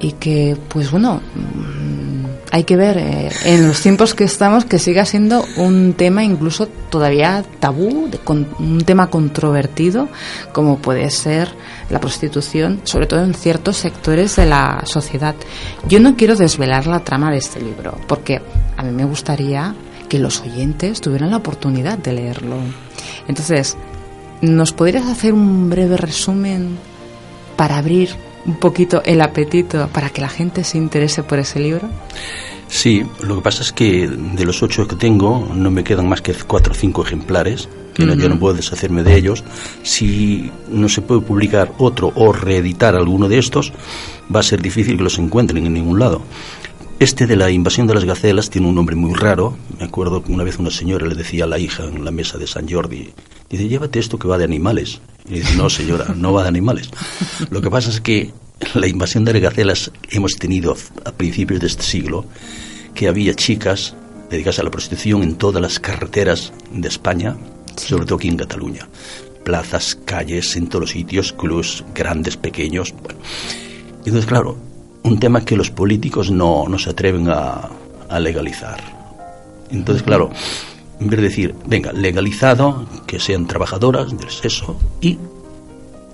y 0.00 0.12
que, 0.12 0.56
pues 0.68 0.90
bueno, 0.90 1.20
hay 2.50 2.64
que 2.64 2.76
ver 2.76 2.98
eh, 2.98 3.30
en 3.44 3.66
los 3.68 3.80
tiempos 3.80 4.14
que 4.14 4.24
estamos 4.24 4.64
que 4.64 4.78
siga 4.78 5.04
siendo 5.04 5.44
un 5.56 5.94
tema 5.94 6.24
incluso 6.24 6.66
todavía 6.66 7.44
tabú, 7.60 8.08
de, 8.10 8.18
con, 8.18 8.46
un 8.58 8.80
tema 8.82 9.08
controvertido, 9.08 10.08
como 10.52 10.78
puede 10.78 11.10
ser 11.10 11.50
la 11.90 12.00
prostitución, 12.00 12.80
sobre 12.84 13.06
todo 13.06 13.22
en 13.22 13.34
ciertos 13.34 13.76
sectores 13.76 14.36
de 14.36 14.46
la 14.46 14.82
sociedad. 14.84 15.34
Yo 15.86 16.00
no 16.00 16.16
quiero 16.16 16.36
desvelar 16.36 16.86
la 16.86 17.00
trama 17.00 17.30
de 17.30 17.38
este 17.38 17.60
libro, 17.60 17.98
porque 18.06 18.40
a 18.76 18.82
mí 18.82 18.92
me 18.92 19.04
gustaría 19.04 19.74
que 20.08 20.18
los 20.18 20.40
oyentes 20.40 21.00
tuvieran 21.00 21.30
la 21.30 21.36
oportunidad 21.36 21.98
de 21.98 22.12
leerlo. 22.12 22.56
Entonces, 23.26 23.76
¿nos 24.40 24.72
podrías 24.72 25.06
hacer 25.06 25.34
un 25.34 25.68
breve 25.68 25.96
resumen 25.96 26.78
para 27.56 27.76
abrir 27.76 28.10
un 28.46 28.56
poquito 28.56 29.02
el 29.04 29.20
apetito 29.20 29.88
para 29.88 30.10
que 30.10 30.20
la 30.20 30.28
gente 30.28 30.64
se 30.64 30.78
interese 30.78 31.22
por 31.22 31.38
ese 31.38 31.60
libro? 31.60 31.88
Sí, 32.68 33.02
lo 33.22 33.36
que 33.36 33.42
pasa 33.42 33.62
es 33.62 33.72
que 33.72 34.06
de 34.06 34.44
los 34.44 34.62
ocho 34.62 34.86
que 34.86 34.96
tengo 34.96 35.48
no 35.54 35.70
me 35.70 35.84
quedan 35.84 36.08
más 36.08 36.20
que 36.20 36.34
cuatro 36.34 36.72
o 36.72 36.76
cinco 36.76 37.02
ejemplares, 37.02 37.68
que 37.94 38.04
no, 38.04 38.14
yo 38.14 38.28
no 38.28 38.38
puedo 38.38 38.54
deshacerme 38.54 39.02
de 39.02 39.16
ellos. 39.16 39.42
Si 39.82 40.50
no 40.68 40.88
se 40.88 41.00
puede 41.00 41.22
publicar 41.22 41.72
otro 41.78 42.12
o 42.14 42.32
reeditar 42.32 42.94
alguno 42.94 43.28
de 43.28 43.38
estos, 43.38 43.72
va 44.34 44.40
a 44.40 44.42
ser 44.42 44.60
difícil 44.60 44.98
que 44.98 45.02
los 45.02 45.18
encuentren 45.18 45.66
en 45.66 45.72
ningún 45.72 45.98
lado. 45.98 46.22
Este 47.00 47.28
de 47.28 47.36
la 47.36 47.48
invasión 47.48 47.86
de 47.86 47.94
las 47.94 48.04
gacelas 48.04 48.50
tiene 48.50 48.66
un 48.66 48.74
nombre 48.74 48.96
muy 48.96 49.14
raro. 49.14 49.56
Me 49.78 49.84
acuerdo 49.84 50.24
que 50.24 50.32
una 50.32 50.42
vez 50.42 50.58
una 50.58 50.72
señora 50.72 51.06
le 51.06 51.14
decía 51.14 51.44
a 51.44 51.46
la 51.46 51.60
hija 51.60 51.84
en 51.84 52.04
la 52.04 52.10
mesa 52.10 52.38
de 52.38 52.48
San 52.48 52.68
Jordi, 52.68 53.12
dice, 53.48 53.68
llévate 53.68 54.00
esto 54.00 54.18
que 54.18 54.26
va 54.26 54.36
de 54.36 54.42
animales. 54.42 55.00
Y 55.28 55.34
dice, 55.34 55.54
no 55.54 55.70
señora, 55.70 56.12
no 56.16 56.32
va 56.32 56.42
de 56.42 56.48
animales. 56.48 56.90
Lo 57.50 57.62
que 57.62 57.70
pasa 57.70 57.90
es 57.90 58.00
que 58.00 58.32
la 58.74 58.88
invasión 58.88 59.24
de 59.24 59.32
las 59.32 59.42
gacelas 59.42 59.92
hemos 60.10 60.34
tenido 60.34 60.76
a 61.04 61.12
principios 61.12 61.60
de 61.60 61.68
este 61.68 61.84
siglo, 61.84 62.24
que 62.94 63.06
había 63.06 63.32
chicas 63.34 63.94
dedicadas 64.28 64.58
a 64.58 64.64
la 64.64 64.72
prostitución 64.72 65.22
en 65.22 65.36
todas 65.36 65.62
las 65.62 65.78
carreteras 65.78 66.52
de 66.72 66.88
España, 66.88 67.36
sobre 67.76 68.06
todo 68.06 68.16
aquí 68.16 68.26
en 68.26 68.38
Cataluña. 68.38 68.88
Plazas, 69.44 69.96
calles, 70.04 70.56
en 70.56 70.66
todos 70.66 70.80
los 70.80 70.90
sitios, 70.90 71.32
clubs 71.32 71.84
grandes, 71.94 72.36
pequeños. 72.36 72.92
Bueno. 73.04 73.20
Entonces, 73.98 74.26
claro, 74.26 74.58
un 75.02 75.18
tema 75.18 75.44
que 75.44 75.56
los 75.56 75.70
políticos 75.70 76.30
no, 76.30 76.66
no 76.68 76.78
se 76.78 76.90
atreven 76.90 77.28
a, 77.28 77.68
a 78.08 78.20
legalizar. 78.20 78.80
Entonces, 79.70 80.02
claro, 80.02 80.30
en 81.00 81.08
vez 81.08 81.20
de 81.20 81.28
decir, 81.28 81.54
venga, 81.66 81.92
legalizado, 81.92 82.86
que 83.06 83.20
sean 83.20 83.46
trabajadoras 83.46 84.16
del 84.16 84.30
sexo 84.30 84.78
y 85.00 85.18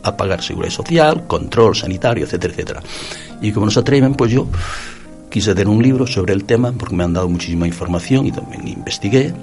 a 0.02 0.16
pagar 0.16 0.42
seguridad 0.42 0.72
social, 0.72 1.26
control 1.26 1.74
sanitario, 1.74 2.24
etcétera, 2.24 2.52
etcétera. 2.52 2.82
Y 3.40 3.52
como 3.52 3.66
no 3.66 3.72
se 3.72 3.80
atreven, 3.80 4.14
pues 4.14 4.30
yo 4.30 4.46
quise 5.30 5.52
hacer 5.52 5.66
un 5.66 5.82
libro 5.82 6.06
sobre 6.06 6.34
el 6.34 6.44
tema 6.44 6.72
porque 6.72 6.94
me 6.94 7.04
han 7.04 7.12
dado 7.12 7.28
muchísima 7.28 7.66
información 7.66 8.26
y 8.26 8.32
también 8.32 8.68
investigué 8.68 9.34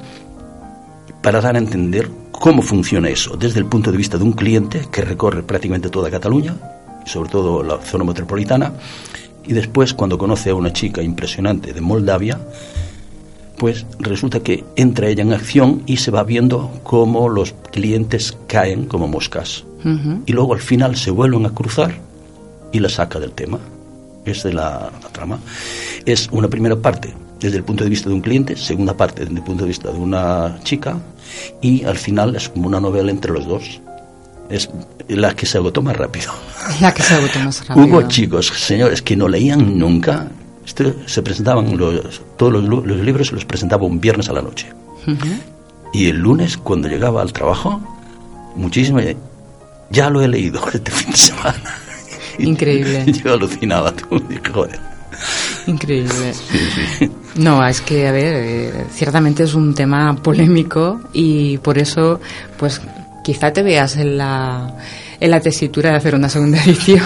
para 1.21 1.41
dar 1.41 1.55
a 1.55 1.59
entender 1.59 2.09
cómo 2.31 2.61
funciona 2.61 3.09
eso 3.09 3.35
desde 3.35 3.59
el 3.59 3.65
punto 3.65 3.91
de 3.91 3.97
vista 3.97 4.17
de 4.17 4.23
un 4.23 4.33
cliente 4.33 4.87
que 4.91 5.01
recorre 5.01 5.43
prácticamente 5.43 5.89
toda 5.89 6.09
Cataluña, 6.09 6.55
sobre 7.05 7.29
todo 7.29 7.63
la 7.63 7.77
zona 7.79 8.03
metropolitana, 8.03 8.71
y 9.45 9.53
después 9.53 9.93
cuando 9.93 10.17
conoce 10.17 10.51
a 10.51 10.55
una 10.55 10.73
chica 10.73 11.01
impresionante 11.01 11.73
de 11.73 11.81
Moldavia, 11.81 12.39
pues 13.57 13.85
resulta 13.99 14.39
que 14.39 14.63
entra 14.75 15.07
ella 15.07 15.21
en 15.21 15.33
acción 15.33 15.83
y 15.85 15.97
se 15.97 16.11
va 16.11 16.23
viendo 16.23 16.71
cómo 16.83 17.29
los 17.29 17.53
clientes 17.71 18.37
caen 18.47 18.85
como 18.85 19.07
moscas. 19.07 19.65
Y 20.25 20.33
luego 20.33 20.53
al 20.53 20.59
final 20.59 20.95
se 20.95 21.09
vuelven 21.09 21.45
a 21.45 21.51
cruzar 21.51 21.95
y 22.71 22.79
la 22.79 22.89
saca 22.89 23.19
del 23.19 23.31
tema. 23.31 23.59
Esa 24.25 24.49
es 24.49 24.53
la, 24.53 24.91
la 25.01 25.09
trama. 25.09 25.39
Es 26.05 26.29
una 26.31 26.47
primera 26.47 26.75
parte 26.75 27.13
desde 27.39 27.57
el 27.57 27.63
punto 27.63 27.83
de 27.83 27.89
vista 27.89 28.09
de 28.09 28.15
un 28.15 28.21
cliente, 28.21 28.55
segunda 28.55 28.95
parte 28.95 29.25
desde 29.25 29.35
el 29.35 29.43
punto 29.43 29.63
de 29.63 29.69
vista 29.69 29.91
de 29.91 29.97
una 29.97 30.59
chica 30.63 30.97
y 31.61 31.83
al 31.83 31.97
final 31.97 32.35
es 32.35 32.49
como 32.49 32.67
una 32.67 32.79
novela 32.79 33.11
entre 33.11 33.31
los 33.31 33.47
dos. 33.47 33.81
Es 34.51 34.69
la 35.07 35.33
que 35.35 35.45
se 35.45 35.57
agotó 35.57 35.81
más 35.81 35.95
rápido. 35.95 36.31
La 36.79 36.93
que 36.93 37.01
se 37.01 37.15
agotó 37.15 37.39
más 37.39 37.67
rápido. 37.67 37.87
Hubo 37.87 38.07
chicos, 38.07 38.47
señores, 38.47 39.01
que 39.01 39.15
no 39.15 39.27
leían 39.27 39.77
nunca. 39.77 40.27
Esto 40.65 40.93
se 41.05 41.21
presentaban 41.21 41.77
los, 41.77 42.21
todos 42.37 42.53
los, 42.53 42.85
los 42.85 42.97
libros 42.97 43.27
se 43.27 43.35
los 43.35 43.45
presentaba 43.45 43.85
un 43.85 43.99
viernes 43.99 44.29
a 44.29 44.33
la 44.33 44.41
noche. 44.41 44.67
Y 45.93 46.07
el 46.07 46.17
lunes, 46.17 46.57
cuando 46.57 46.87
llegaba 46.87 47.21
al 47.21 47.33
trabajo, 47.33 47.81
muchísimo, 48.55 48.99
ya 49.89 50.09
lo 50.09 50.21
he 50.21 50.27
leído 50.27 50.61
este 50.73 50.91
fin 50.91 51.11
de 51.11 51.17
semana. 51.17 51.75
Increíble. 52.37 53.05
Yo 53.23 53.33
alucinaba, 53.33 53.91
tú, 53.95 54.19
dije, 54.27 54.41
joder. 54.51 54.79
Increíble. 55.67 56.33
Sí, 56.33 56.57
sí. 56.99 57.11
No, 57.35 57.65
es 57.65 57.81
que, 57.81 58.07
a 58.07 58.11
ver, 58.11 58.35
eh, 58.35 58.85
ciertamente 58.93 59.43
es 59.43 59.53
un 59.53 59.73
tema 59.73 60.15
polémico 60.15 61.01
y 61.13 61.57
por 61.59 61.77
eso, 61.77 62.19
pues, 62.57 62.81
quizá 63.23 63.51
te 63.53 63.63
veas 63.63 63.97
en 63.97 64.17
la, 64.17 64.75
en 65.19 65.31
la 65.31 65.39
tesitura 65.39 65.91
de 65.91 65.97
hacer 65.97 66.15
una 66.15 66.29
segunda 66.29 66.61
edición. 66.65 67.03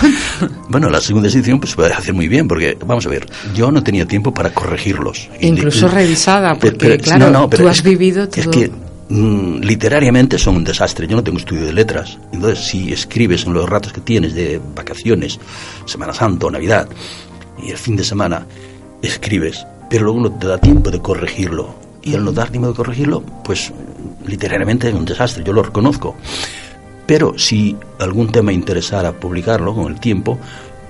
Bueno, 0.70 0.90
la 0.90 1.00
segunda 1.02 1.28
edición 1.30 1.60
pues 1.60 1.72
se 1.72 1.76
puede 1.76 1.94
hacer 1.94 2.14
muy 2.14 2.28
bien, 2.28 2.48
porque, 2.48 2.78
vamos 2.86 3.06
a 3.06 3.10
ver, 3.10 3.26
yo 3.54 3.72
no 3.72 3.84
tenía 3.84 4.06
tiempo 4.06 4.34
para 4.34 4.52
corregirlos. 4.52 5.30
Incluso 5.42 5.88
revisada, 5.88 6.56
porque, 6.56 6.78
pero- 6.78 7.04
claro, 7.04 7.26
no, 7.32 7.32
no, 7.42 7.50
pero 7.50 7.64
tú 7.64 7.70
es- 7.70 7.80
has 7.80 7.84
vivido 7.84 8.24
Es 8.24 8.30
todo. 8.44 8.52
que 8.52 8.72
mm, 9.10 9.60
literariamente 9.62 10.38
son 10.38 10.56
un 10.58 10.64
desastre. 10.64 11.08
Yo 11.08 11.16
no 11.16 11.24
tengo 11.24 11.38
estudio 11.38 11.66
de 11.66 11.74
letras. 11.74 12.18
Entonces, 12.32 12.66
si 12.66 12.92
escribes 12.92 13.46
en 13.46 13.54
los 13.54 13.70
ratos 13.70 13.94
que 13.94 14.02
tienes 14.02 14.34
de 14.34 14.60
vacaciones, 14.76 15.40
Semana 15.86 16.14
Santa 16.14 16.48
o 16.48 16.52
Navidad, 16.52 16.88
y 17.62 17.70
el 17.72 17.78
fin 17.78 17.96
de 17.96 18.04
semana 18.04 18.46
escribes, 19.02 19.66
pero 19.90 20.06
luego 20.06 20.20
no 20.22 20.32
te 20.32 20.48
da 20.48 20.58
tiempo 20.58 20.90
de 20.92 21.00
corregirlo. 21.00 21.76
Y 22.02 22.14
al 22.16 22.24
no 22.24 22.32
dar 22.32 22.50
tiempo 22.50 22.68
de 22.70 22.76
corregirlo, 22.76 23.22
pues 23.44 23.72
literariamente 24.28 24.90
es 24.90 24.94
un 24.94 25.06
desastre, 25.06 25.44
yo 25.44 25.54
lo 25.54 25.64
reconozco. 25.64 26.16
Pero 27.06 27.38
si 27.38 27.76
algún 28.00 28.32
tema 28.32 28.52
interesara 28.52 29.12
publicarlo 29.12 29.76
con 29.76 29.92
el 29.92 30.00
tiempo, 30.00 30.40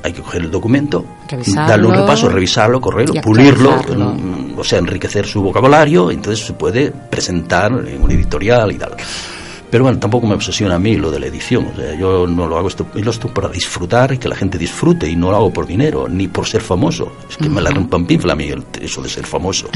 hay 0.02 0.14
que 0.14 0.22
coger 0.22 0.44
el 0.44 0.52
documento, 0.52 1.04
Revisarlo. 1.28 1.70
darle 1.70 1.88
un 1.88 1.96
repaso, 1.96 2.30
revisarlo, 2.30 2.80
correrlo, 2.80 3.22
pulirlo, 3.22 3.72
mm, 3.72 4.58
o 4.58 4.64
sea, 4.64 4.80
enriquecer 4.80 5.26
su 5.26 5.42
vocabulario, 5.42 6.12
entonces 6.12 6.46
se 6.46 6.54
puede 6.54 6.92
presentar 6.92 7.72
en 7.72 8.02
un 8.02 8.12
editorial 8.12 8.72
y 8.72 8.76
tal. 8.76 8.96
Pero 9.76 9.84
bueno, 9.84 10.00
tampoco 10.00 10.26
me 10.26 10.36
obsesiona 10.36 10.76
a 10.76 10.80
mí 10.80 10.96
lo 10.96 11.12
de 11.12 11.20
la 11.20 11.26
edición, 11.26 11.68
o 11.74 11.76
sea, 11.76 11.94
yo 12.00 12.26
no 12.28 12.48
lo 12.48 12.58
hago 12.58 12.70
esto, 12.70 12.88
lo 12.94 13.12
esto 13.12 13.28
para 13.28 13.50
disfrutar 13.50 14.14
y 14.14 14.18
que 14.18 14.30
la 14.30 14.36
gente 14.38 14.58
disfrute 14.58 15.06
y 15.10 15.18
no 15.18 15.32
lo 15.32 15.36
hago 15.36 15.52
por 15.52 15.68
dinero, 15.68 16.08
ni 16.08 16.30
por 16.30 16.48
ser 16.48 16.62
famoso. 16.62 17.12
Es 17.30 17.36
que 17.36 17.50
me 17.50 17.60
la 17.62 17.72
rompan 17.72 18.06
pinfla 18.06 18.32
a 18.32 18.36
mí 18.38 18.46
el- 18.46 18.64
eso 18.82 19.02
de 19.02 19.10
ser 19.10 19.26
famoso. 19.26 19.68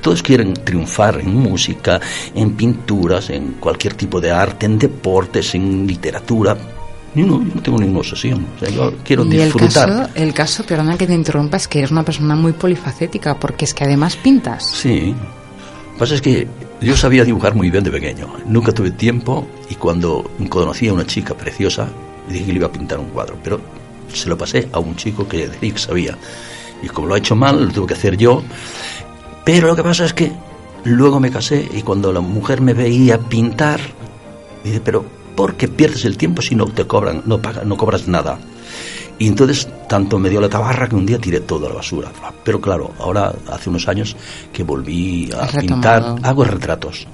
Todos 0.00 0.22
quieren 0.22 0.54
triunfar 0.54 1.18
en 1.18 1.34
música, 1.34 2.00
en 2.36 2.52
pinturas, 2.52 3.30
en 3.30 3.54
cualquier 3.54 3.94
tipo 3.94 4.20
de 4.20 4.30
arte, 4.30 4.66
en 4.66 4.78
deportes, 4.78 5.52
en 5.56 5.88
literatura. 5.88 6.56
Yo 7.16 7.26
no, 7.26 7.42
yo 7.44 7.52
no 7.56 7.60
tengo 7.60 7.78
ninguna 7.80 7.98
obsesión, 7.98 8.46
o 8.54 8.60
sea, 8.60 8.68
yo 8.68 8.92
quiero 9.02 9.24
y 9.24 9.38
el 9.38 9.44
disfrutar. 9.52 9.88
caso, 9.88 10.10
el 10.14 10.32
caso, 10.34 10.62
perdona 10.62 10.96
que 10.96 11.08
te 11.08 11.14
interrumpa, 11.14 11.56
es 11.56 11.66
que 11.66 11.80
eres 11.80 11.90
una 11.90 12.04
persona 12.04 12.36
muy 12.36 12.52
polifacética, 12.52 13.34
porque 13.40 13.64
es 13.64 13.74
que 13.74 13.82
además 13.82 14.14
pintas. 14.14 14.70
Sí. 14.70 15.12
Lo 15.16 15.92
que 15.94 15.98
pasa 15.98 16.14
es 16.14 16.20
que 16.22 16.46
yo 16.80 16.96
sabía 16.96 17.24
dibujar 17.24 17.54
muy 17.54 17.70
bien 17.70 17.84
de 17.84 17.90
pequeño. 17.90 18.28
Nunca 18.46 18.72
tuve 18.72 18.90
tiempo 18.90 19.46
y 19.68 19.74
cuando 19.74 20.30
conocí 20.48 20.88
a 20.88 20.92
una 20.92 21.06
chica 21.06 21.34
preciosa, 21.34 21.88
dije 22.28 22.46
que 22.46 22.52
le 22.52 22.58
iba 22.58 22.68
a 22.68 22.72
pintar 22.72 22.98
un 22.98 23.08
cuadro. 23.08 23.36
Pero 23.42 23.60
se 24.12 24.28
lo 24.28 24.38
pasé 24.38 24.68
a 24.72 24.78
un 24.78 24.96
chico 24.96 25.26
que 25.28 25.50
sabía. 25.76 26.16
Y 26.82 26.88
como 26.88 27.08
lo 27.08 27.14
ha 27.14 27.18
hecho 27.18 27.34
mal, 27.34 27.66
lo 27.66 27.72
tuve 27.72 27.88
que 27.88 27.94
hacer 27.94 28.16
yo. 28.16 28.42
Pero 29.44 29.66
lo 29.66 29.76
que 29.76 29.82
pasa 29.82 30.04
es 30.04 30.12
que 30.12 30.30
luego 30.84 31.20
me 31.20 31.30
casé 31.30 31.68
y 31.72 31.82
cuando 31.82 32.12
la 32.12 32.20
mujer 32.20 32.60
me 32.60 32.74
veía 32.74 33.18
pintar, 33.18 33.80
dice, 34.62 34.80
pero 34.80 35.04
¿por 35.34 35.54
qué 35.54 35.68
pierdes 35.68 36.04
el 36.04 36.16
tiempo 36.16 36.42
si 36.42 36.54
no 36.54 36.66
te 36.66 36.86
cobran, 36.86 37.22
no 37.26 37.40
pagan, 37.40 37.68
no 37.68 37.76
cobras 37.76 38.06
nada? 38.06 38.38
Y 39.18 39.26
entonces 39.26 39.68
tanto 39.88 40.18
me 40.18 40.30
dio 40.30 40.40
la 40.40 40.48
tabarra 40.48 40.88
que 40.88 40.94
un 40.94 41.04
día 41.04 41.18
tiré 41.18 41.40
toda 41.40 41.68
la 41.68 41.76
basura. 41.76 42.10
Pero 42.44 42.60
claro, 42.60 42.92
ahora 42.98 43.32
hace 43.50 43.68
unos 43.68 43.88
años 43.88 44.16
que 44.52 44.62
volví 44.62 45.30
a 45.32 45.46
pintar, 45.58 46.16
hago 46.22 46.44
retratos. 46.44 47.06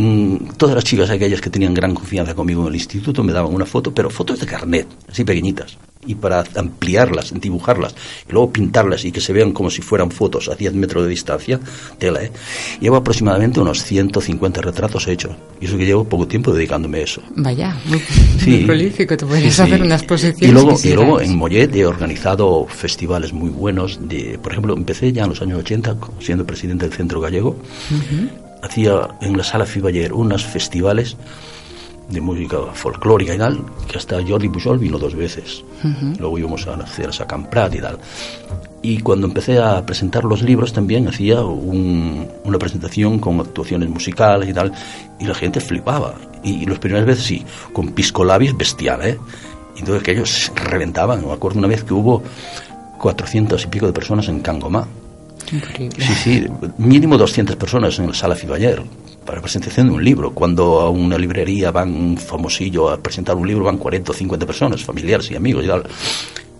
Mm, 0.00 0.50
Todas 0.56 0.74
las 0.76 0.84
chicas 0.84 1.10
aquellas 1.10 1.40
que 1.40 1.50
tenían 1.50 1.74
gran 1.74 1.94
confianza 1.94 2.34
conmigo 2.34 2.62
en 2.62 2.68
el 2.68 2.74
instituto 2.74 3.22
me 3.24 3.32
daban 3.32 3.52
una 3.52 3.66
foto, 3.66 3.92
pero 3.92 4.08
fotos 4.10 4.38
de 4.40 4.46
carnet, 4.46 4.86
así 5.10 5.24
pequeñitas. 5.24 5.76
Y 6.06 6.14
para 6.14 6.44
ampliarlas, 6.56 7.34
dibujarlas, 7.38 7.94
y 8.28 8.32
luego 8.32 8.50
pintarlas 8.52 9.04
y 9.04 9.10
que 9.12 9.20
se 9.20 9.32
vean 9.32 9.52
como 9.52 9.68
si 9.70 9.82
fueran 9.82 10.10
fotos 10.12 10.48
a 10.48 10.54
10 10.54 10.72
metros 10.74 11.02
de 11.02 11.10
distancia, 11.10 11.58
tela, 11.98 12.22
¿eh? 12.22 12.30
Llevo 12.80 12.96
aproximadamente 12.96 13.60
unos 13.60 13.82
150 13.82 14.60
retratos 14.62 15.06
hechos. 15.08 15.32
Y 15.60 15.66
eso 15.66 15.76
que 15.76 15.84
llevo 15.84 16.04
poco 16.04 16.26
tiempo 16.28 16.52
dedicándome 16.52 16.98
a 16.98 17.02
eso. 17.02 17.20
Vaya, 17.34 17.76
muy, 17.86 17.98
Sí. 18.38 18.50
muy 18.50 18.64
prolífico. 18.64 19.16
Tú 19.16 19.26
podrías 19.26 19.52
Sí, 19.54 19.56
sí. 19.56 19.62
hacer 19.62 19.82
una 19.82 19.96
exposición. 19.96 20.48
Y 20.50 20.52
luego, 20.52 20.76
y 20.82 20.92
luego 20.92 21.20
en 21.20 21.36
Mollet 21.36 21.74
he 21.74 21.84
organizado 21.84 22.66
festivales 22.68 23.32
muy 23.32 23.50
buenos. 23.50 23.98
De, 24.08 24.38
por 24.40 24.52
ejemplo, 24.52 24.74
empecé 24.76 25.12
ya 25.12 25.24
en 25.24 25.30
los 25.30 25.42
años 25.42 25.58
80 25.58 25.96
siendo 26.20 26.46
presidente 26.46 26.86
del 26.88 26.96
Centro 26.96 27.20
Gallego. 27.20 27.56
Hacía 28.62 29.08
en 29.20 29.36
la 29.36 29.44
sala 29.44 29.66
Fiballer 29.66 30.12
unos 30.12 30.44
festivales 30.44 31.16
de 32.08 32.20
música 32.22 32.56
folclórica 32.72 33.34
y 33.34 33.38
tal, 33.38 33.60
que 33.86 33.98
hasta 33.98 34.16
Jordi 34.26 34.48
Pujol 34.48 34.78
vino 34.78 34.98
dos 34.98 35.14
veces. 35.14 35.62
Luego 36.18 36.38
íbamos 36.38 36.66
a 36.66 36.74
hacer 36.74 37.10
a 37.10 37.12
Sacan 37.12 37.48
Prat 37.50 37.74
y 37.74 37.80
tal. 37.80 37.98
Y 38.80 39.00
cuando 39.00 39.26
empecé 39.26 39.58
a 39.58 39.84
presentar 39.84 40.24
los 40.24 40.40
libros 40.42 40.72
también 40.72 41.06
hacía 41.08 41.42
un- 41.42 42.26
una 42.44 42.58
presentación 42.58 43.18
con 43.18 43.38
actuaciones 43.40 43.88
musicales 43.90 44.48
y 44.48 44.54
tal, 44.54 44.72
y 45.20 45.24
la 45.26 45.34
gente 45.34 45.60
flipaba. 45.60 46.14
Y, 46.42 46.64
las 46.66 46.78
primeras 46.78 47.04
veces 47.06 47.24
sí, 47.24 47.44
con 47.72 47.88
piscolabis 47.90 48.56
bestial, 48.56 49.02
¿eh? 49.04 49.18
Y 49.76 49.80
entonces 49.80 50.02
que 50.02 50.12
ellos 50.12 50.50
reventaban. 50.54 51.26
Me 51.26 51.32
acuerdo 51.32 51.58
una 51.58 51.68
vez 51.68 51.84
que 51.84 51.92
hubo 51.92 52.22
400 52.98 53.64
y 53.64 53.66
pico 53.68 53.86
de 53.86 53.92
personas 53.92 54.28
en 54.28 54.40
Cangomá. 54.40 54.86
Increíble. 55.52 56.04
Sí, 56.04 56.14
sí, 56.14 56.46
mínimo 56.78 57.16
200 57.16 57.56
personas 57.56 57.98
en 57.98 58.08
la 58.08 58.14
sala 58.14 58.34
Fiballer 58.34 58.82
para 59.28 59.42
presentación 59.42 59.88
de 59.88 59.92
un 59.92 60.02
libro. 60.02 60.32
Cuando 60.32 60.80
a 60.80 60.88
una 60.88 61.18
librería 61.18 61.70
van 61.70 61.94
un 61.94 62.16
famosillo 62.16 62.88
a 62.88 62.96
presentar 62.96 63.36
un 63.36 63.46
libro 63.46 63.64
van 63.64 63.76
40 63.76 64.12
o 64.12 64.14
50 64.14 64.46
personas, 64.46 64.82
familiares 64.82 65.30
y 65.30 65.36
amigos 65.36 65.64
y 65.64 65.68
tal. 65.68 65.84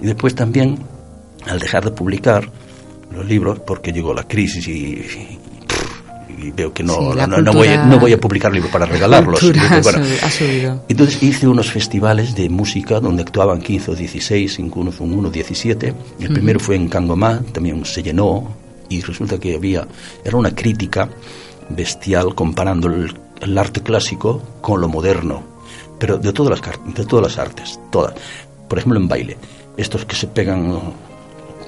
Y 0.03 0.07
después 0.07 0.35
también, 0.35 0.79
al 1.47 1.59
dejar 1.59 1.85
de 1.85 1.93
publicar 1.93 2.47
los 3.11 3.27
libros, 3.27 3.61
porque 3.61 3.91
llegó 3.91 4.13
la 4.13 4.25
crisis 4.25 4.69
y, 4.69 5.03
y, 6.39 6.51
veo 6.51 6.73
que 6.75 6.83
no, 6.83 6.93
Sí, 6.93 7.19
no, 7.27 7.39
no 7.39 7.53
voy, 7.55 7.69
no 7.87 7.99
voy 7.99 8.13
a 8.13 8.21
publicar 8.21 8.53
libros 8.53 8.71
para 8.71 8.85
regalarlos. 8.85 9.41
bueno, 9.83 10.05
ha 10.23 10.31
subido. 10.31 10.85
entonces 10.91 11.23
hice 11.23 11.49
unos 11.49 11.71
festivales 11.71 12.35
de 12.35 12.51
música 12.51 13.01
donde 13.01 13.23
actuaban 13.23 13.63
15 13.63 13.93
o 13.93 13.95
16, 13.95 14.59
incluso 14.59 15.05
un 15.05 15.15
uno 15.15 15.31
17. 15.31 15.95
El 16.21 16.33
primero 16.35 16.61
fue 16.61 16.77
en 16.77 16.89
Cangomá, 16.89 17.41
también 17.53 17.83
se 17.87 18.03
llenó 18.03 18.68
y 18.89 19.01
resulta 19.01 19.39
que 19.39 19.55
había, 19.55 19.87
era 20.25 20.37
una 20.37 20.55
crítica 20.55 21.09
bestial 21.69 22.35
comparando 22.35 22.89
el, 22.89 23.13
el 23.41 23.59
arte 23.59 23.83
clásico 23.83 24.43
con 24.61 24.81
lo 24.81 24.89
moderno, 24.89 25.43
pero 25.99 26.19
de 26.19 26.33
todas 26.33 26.61
las, 26.61 26.95
de 26.95 27.05
todas 27.05 27.25
las 27.25 27.39
artes, 27.39 27.79
todas. 27.91 28.15
Por 28.69 28.79
ejemplo, 28.79 28.99
en 28.99 29.09
baile, 29.09 29.37
estos 29.77 30.05
que 30.05 30.17
se 30.17 30.27
pegan 30.27 30.81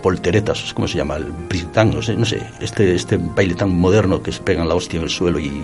polteretas, 0.03 0.73
¿cómo 0.75 0.89
se 0.89 0.99
llama? 0.99 1.17
El 1.17 1.27
britán, 1.49 1.91
no 1.91 2.03
sé, 2.03 2.15
no 2.15 2.25
sé, 2.25 2.43
este, 2.61 2.95
este 2.95 3.19
baile 3.19 3.55
tan 3.55 3.71
moderno 3.71 4.23
que 4.23 4.33
se 4.33 4.41
pegan 4.41 4.69
la 4.69 4.75
hostia 4.75 4.99
en 4.99 5.05
el 5.05 5.11
suelo 5.11 5.39
y 5.39 5.63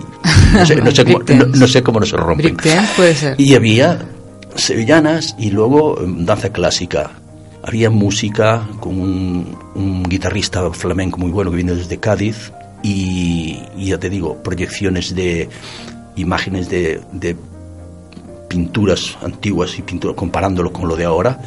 no 0.53 0.65
sé, 0.65 0.75
no 0.75 0.91
sé 0.91 1.05
cómo, 1.05 1.19
no, 1.55 1.67
sé 1.67 1.83
cómo 1.83 1.99
no 1.99 2.05
se 2.05 2.17
rompen. 2.17 2.55
Breakdance 2.55 2.93
puede 2.95 3.15
ser. 3.15 3.35
Y 3.39 3.55
había 3.55 4.05
sevillanas 4.55 5.35
y 5.37 5.51
luego 5.51 5.99
em, 6.01 6.25
danza 6.25 6.51
clásica. 6.51 7.11
Había 7.67 7.89
música 7.89 8.65
con 8.79 8.97
un, 8.97 9.57
un 9.75 10.03
guitarrista 10.03 10.71
flamenco 10.71 11.17
muy 11.17 11.31
bueno 11.31 11.51
que 11.51 11.57
viene 11.57 11.73
desde 11.73 11.99
Cádiz 11.99 12.53
y, 12.81 13.59
y 13.75 13.87
ya 13.87 13.97
te 13.97 14.09
digo, 14.09 14.41
proyecciones 14.41 15.13
de 15.13 15.49
imágenes 16.15 16.69
de, 16.69 17.01
de 17.11 17.35
pinturas 18.47 19.17
antiguas 19.21 19.77
y 19.77 19.81
pinturas 19.81 20.15
comparándolo 20.15 20.71
con 20.71 20.87
lo 20.87 20.95
de 20.95 21.03
ahora 21.03 21.39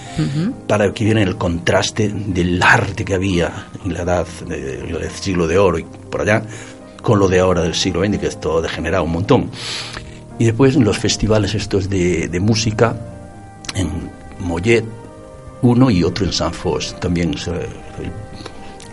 para 0.67 0.93
que 0.93 1.05
viera 1.05 1.23
el 1.23 1.37
contraste 1.37 2.11
del 2.11 2.63
arte 2.63 3.05
que 3.05 3.15
había 3.15 3.69
en 3.83 3.95
la 3.95 4.03
edad 4.03 4.27
eh, 4.51 4.99
del 5.01 5.11
siglo 5.11 5.47
de 5.47 5.57
oro 5.57 5.79
y 5.79 5.85
por 5.85 6.21
allá 6.21 6.43
con 7.01 7.19
lo 7.19 7.29
de 7.29 7.41
ahora 7.41 7.63
del 7.63 7.75
siglo 7.75 8.05
XX 8.05 8.19
que 8.19 8.27
esto 8.27 8.59
ha 8.59 8.61
degenerado 8.61 9.05
un 9.05 9.13
montón. 9.13 9.51
Y 10.39 10.45
después 10.45 10.77
en 10.77 10.85
los 10.85 10.99
festivales 10.99 11.55
estos 11.55 11.89
de, 11.89 12.29
de 12.29 12.41
música 12.41 12.95
en 13.75 14.11
Mollet 14.41 14.85
uno 15.63 15.91
y 15.91 16.03
otro 16.05 16.25
en 16.27 16.33
San 16.33 16.53
Fos 16.53 16.95
también 17.01 17.35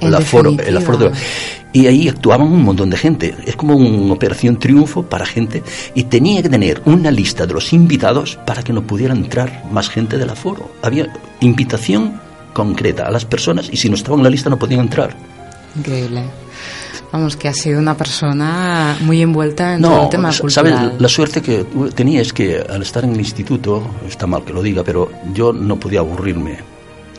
el, 0.01 0.13
aforo, 0.15 0.55
el 0.59 0.77
aforo 0.77 0.97
de- 1.09 1.11
y 1.73 1.85
ahí 1.87 2.07
actuaban 2.07 2.47
un 2.47 2.63
montón 2.63 2.89
de 2.89 2.97
gente. 2.97 3.35
Es 3.45 3.55
como 3.55 3.75
una 3.75 4.13
operación 4.13 4.57
triunfo 4.57 5.03
para 5.03 5.25
gente 5.25 5.61
y 5.93 6.03
tenía 6.03 6.41
que 6.41 6.49
tener 6.49 6.81
una 6.85 7.11
lista 7.11 7.45
de 7.45 7.53
los 7.53 7.73
invitados 7.73 8.37
para 8.45 8.63
que 8.63 8.73
no 8.73 8.81
pudiera 8.83 9.13
entrar 9.13 9.63
más 9.71 9.89
gente 9.89 10.17
del 10.17 10.29
aforo. 10.29 10.71
Había 10.81 11.11
invitación 11.41 12.19
concreta 12.53 13.05
a 13.05 13.11
las 13.11 13.25
personas 13.25 13.69
y 13.71 13.77
si 13.77 13.89
no 13.89 13.95
estaban 13.95 14.19
en 14.19 14.23
la 14.23 14.29
lista 14.29 14.49
no 14.49 14.57
podían 14.57 14.79
entrar. 14.81 15.15
Increíble. 15.75 16.23
Vamos, 17.11 17.37
que 17.37 17.47
ha 17.47 17.53
sido 17.53 17.79
una 17.79 17.95
persona 17.95 18.97
muy 19.01 19.21
envuelta 19.21 19.75
en 19.75 19.81
todo 19.81 19.91
No, 19.95 20.03
el 20.03 20.09
tema 20.09 20.29
cultural. 20.37 20.51
¿sabes? 20.73 21.01
La 21.01 21.07
suerte 21.07 21.41
que 21.41 21.65
tenía 21.95 22.21
es 22.21 22.33
que 22.33 22.57
al 22.69 22.81
estar 22.81 23.03
en 23.05 23.11
el 23.13 23.19
instituto, 23.19 23.81
está 24.07 24.27
mal 24.27 24.43
que 24.43 24.51
lo 24.53 24.61
diga, 24.61 24.83
pero 24.83 25.09
yo 25.33 25.53
no 25.53 25.79
podía 25.79 25.99
aburrirme. 25.99 26.57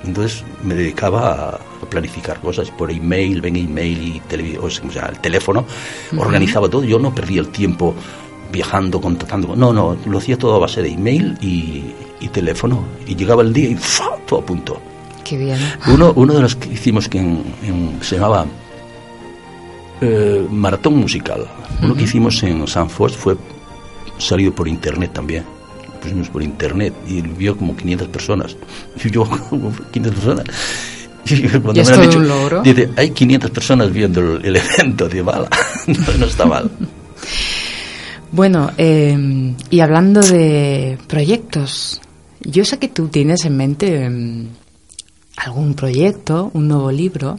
Entonces 0.04 0.44
me 0.62 0.74
dedicaba 0.74 1.50
a, 1.50 1.58
planificar 1.88 2.38
cosas 2.40 2.70
por 2.70 2.90
email, 2.90 3.40
ven 3.40 3.56
email 3.56 3.98
y 4.16 4.20
televi- 4.30 4.58
o 4.60 4.70
sea, 4.92 5.06
el 5.06 5.18
teléfono, 5.20 5.64
organizaba 6.18 6.68
todo. 6.68 6.84
Yo 6.84 6.98
no 6.98 7.14
perdía 7.14 7.40
el 7.40 7.48
tiempo 7.48 7.94
viajando, 8.52 9.00
contactando. 9.00 9.56
No, 9.56 9.72
no, 9.72 9.96
lo 10.06 10.18
hacía 10.18 10.36
todo 10.38 10.54
a 10.56 10.58
base 10.58 10.82
de 10.82 10.90
email 10.90 11.36
y, 11.40 11.94
y 12.20 12.28
teléfono. 12.28 12.84
Y 13.06 13.16
llegaba 13.16 13.42
el 13.42 13.52
día 13.54 13.70
y 13.70 13.74
¡fa! 13.76 14.04
todo 14.26 14.40
a 14.40 14.44
punto. 14.44 14.80
Qué 15.24 15.36
bien. 15.38 15.58
Uno, 15.88 16.12
uno 16.14 16.34
de 16.34 16.42
los 16.42 16.56
que 16.56 16.68
hicimos 16.74 17.08
que 17.08 17.18
en- 17.18 17.42
en- 17.64 17.98
se 18.02 18.16
llamaba 18.16 18.44
eh, 20.00 20.46
Maratón 20.50 20.96
Musical. 20.96 21.46
Uno 21.82 21.94
que 21.94 22.04
hicimos 22.04 22.42
en 22.42 22.66
San 22.66 22.88
Fos 22.90 23.16
fue 23.16 23.36
salido 24.18 24.52
por 24.54 24.68
internet 24.68 25.12
también. 25.12 25.44
Lo 25.86 26.00
pusimos 26.00 26.28
por 26.28 26.42
internet 26.42 26.94
y 27.06 27.20
vio 27.22 27.56
como 27.56 27.76
500 27.76 28.08
personas. 28.08 28.56
Y 29.04 29.10
yo, 29.10 29.24
como 29.48 29.72
500 29.92 30.14
personas. 30.14 30.44
Y 31.30 31.42
cuando 31.46 31.78
¿Y 31.80 31.84
me 31.84 31.90
lo 31.90 31.94
han 31.96 32.02
dicho, 32.08 32.20
logro? 32.20 32.62
dice, 32.62 32.88
hay 32.96 33.10
500 33.10 33.50
personas 33.50 33.92
viendo 33.92 34.20
el, 34.20 34.44
el 34.46 34.56
evento. 34.56 35.08
Digo, 35.08 35.30
"Hala, 35.30 35.48
no, 35.86 36.16
no 36.20 36.26
está 36.26 36.46
mal. 36.46 36.70
Bueno, 38.32 38.70
eh, 38.78 39.54
y 39.70 39.80
hablando 39.80 40.20
de 40.20 40.98
proyectos, 41.06 42.00
yo 42.40 42.64
sé 42.64 42.78
que 42.78 42.88
tú 42.88 43.08
tienes 43.08 43.44
en 43.44 43.56
mente 43.56 44.06
eh, 44.06 44.46
algún 45.36 45.74
proyecto, 45.74 46.50
un 46.54 46.68
nuevo 46.68 46.90
libro, 46.90 47.38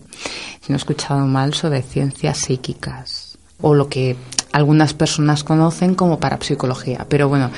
si 0.70 0.74
no 0.74 0.76
he 0.76 0.78
escuchado 0.78 1.26
mal, 1.26 1.56
sobre 1.56 1.82
ciencias 1.82 2.38
psíquicas, 2.38 3.40
o 3.60 3.74
lo 3.74 3.90
que 3.90 4.16
algunas 4.52 4.94
personas 4.94 5.44
conocen 5.44 5.96
como 5.96 6.20
parapsicología. 6.20 7.08
Pero 7.10 7.28
bueno, 7.28 7.50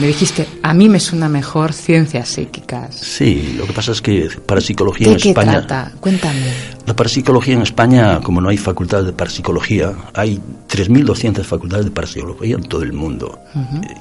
me 0.00 0.08
dijiste, 0.08 0.48
a 0.60 0.74
mí 0.74 0.88
me 0.88 0.98
suena 0.98 1.28
mejor 1.28 1.72
ciencias 1.72 2.28
psíquicas. 2.28 2.96
Sí, 2.96 3.54
lo 3.56 3.66
que 3.66 3.72
pasa 3.72 3.92
es 3.92 4.02
que 4.02 4.28
para 4.46 4.60
psicología 4.60 5.06
¿De 5.06 5.12
en 5.14 5.20
qué 5.20 5.28
España... 5.28 5.64
trata? 5.64 5.92
Cuéntame. 6.00 6.52
La 6.86 6.96
parapsicología 6.96 7.54
en 7.54 7.62
España, 7.62 8.20
como 8.20 8.40
no 8.40 8.48
hay 8.48 8.56
facultades 8.56 9.06
de 9.06 9.12
parapsicología, 9.12 9.94
hay 10.12 10.40
3.200 10.68 11.44
facultades 11.44 11.84
de 11.84 11.92
parapsicología 11.92 12.56
en 12.56 12.64
todo 12.64 12.82
el 12.82 12.92
mundo. 12.92 13.38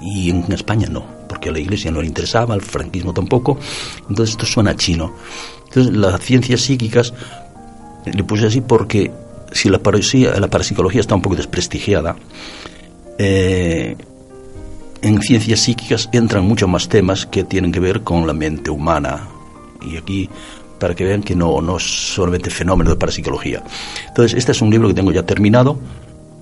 Y 0.02 0.32
en 0.32 0.52
España 0.52 0.88
no, 0.90 1.06
porque 1.28 1.50
a 1.50 1.52
la 1.52 1.60
iglesia 1.60 1.92
no 1.92 2.02
le 2.02 2.08
interesaba, 2.08 2.56
al 2.56 2.62
franquismo 2.62 3.14
tampoco. 3.14 3.60
Entonces 4.10 4.32
esto 4.32 4.48
suena 4.48 4.76
chino. 4.76 5.14
Entonces 5.68 5.94
las 5.94 6.20
ciencias 6.22 6.62
psíquicas, 6.62 7.14
le 8.06 8.24
puse 8.24 8.48
así 8.48 8.62
porque 8.62 9.12
si 9.52 9.70
la, 9.70 9.80
parapsia- 9.80 10.38
la 10.40 10.48
parapsicología 10.48 11.02
está 11.02 11.16
un 11.16 11.22
poco 11.22 11.36
desprestigiada, 11.36 12.16
eh, 13.18 13.96
en 15.02 15.22
ciencias 15.22 15.60
psíquicas 15.62 16.10
entran 16.12 16.44
muchos 16.46 16.68
más 16.70 16.90
temas 16.90 17.26
que 17.26 17.44
tienen 17.44 17.72
que 17.72 17.80
ver 17.80 18.02
con 18.02 18.28
la 18.28 18.34
mente 18.34 18.70
humana. 18.70 19.28
Y 19.82 19.96
aquí, 19.98 20.30
para 20.78 20.94
que 20.94 21.06
vean 21.06 21.24
que 21.24 21.36
no, 21.36 21.62
no 21.62 21.78
es 21.78 21.84
solamente 22.14 22.50
fenómeno 22.50 22.90
de 22.90 22.96
parapsicología. 22.98 23.64
Entonces, 24.10 24.38
este 24.38 24.52
es 24.52 24.62
un 24.62 24.70
libro 24.70 24.88
que 24.90 24.94
tengo 24.94 25.12
ya 25.12 25.24
terminado. 25.24 25.80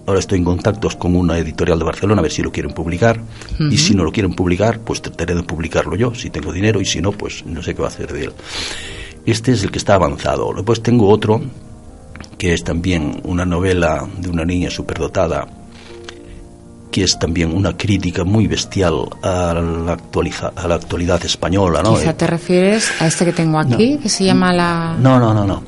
Ahora 0.08 0.20
estoy 0.20 0.40
en 0.40 0.46
contactos 0.46 0.96
con 0.96 1.16
una 1.16 1.38
editorial 1.38 1.78
de 1.80 1.86
Barcelona 1.86 2.20
a 2.20 2.24
ver 2.24 2.32
si 2.32 2.42
lo 2.42 2.52
quieren 2.52 2.72
publicar. 2.74 3.20
Y 3.72 3.78
si 3.78 3.94
no 3.94 4.04
lo 4.04 4.12
quieren 4.12 4.34
publicar, 4.34 4.80
pues 4.80 5.02
trataré 5.02 5.36
de 5.36 5.44
publicarlo 5.44 5.96
yo, 5.96 6.16
si 6.16 6.30
tengo 6.30 6.52
dinero. 6.54 6.80
Y 6.82 6.86
si 6.86 7.00
no, 7.02 7.12
pues 7.12 7.46
no 7.46 7.62
sé 7.62 7.76
qué 7.76 7.82
va 7.82 7.90
a 7.90 7.92
hacer 7.92 8.12
de 8.14 8.24
él. 8.26 8.34
Este 9.28 9.52
es 9.52 9.62
el 9.64 9.70
que 9.72 9.78
está 9.78 9.94
avanzado. 9.96 10.52
Después 10.56 10.82
tengo 10.82 11.08
otro, 11.10 11.40
que 12.40 12.54
es 12.54 12.64
también 12.64 13.22
una 13.26 13.46
novela 13.46 14.08
de 14.18 14.30
una 14.30 14.44
niña 14.46 14.70
superdotada 14.72 15.48
que 16.90 17.04
es 17.04 17.20
también 17.20 17.54
una 17.56 17.76
crítica 17.78 18.24
muy 18.24 18.48
bestial 18.48 18.96
a 19.22 19.54
la, 19.54 19.94
actualiza- 19.98 20.54
a 20.56 20.68
la 20.68 20.76
actualidad 20.76 21.24
española, 21.26 21.84
¿no? 21.84 21.96
Quizá 21.96 22.12
Eh, 22.12 22.14
te 22.14 22.26
refieres 22.26 22.90
a 23.02 23.06
este 23.08 23.26
que 23.26 23.34
tengo 23.34 23.60
aquí, 23.60 24.00
que 24.02 24.08
se 24.10 24.24
llama 24.24 24.52
la... 24.54 24.96
no, 25.00 25.20
no, 25.20 25.34
no, 25.34 25.46
no. 25.46 25.62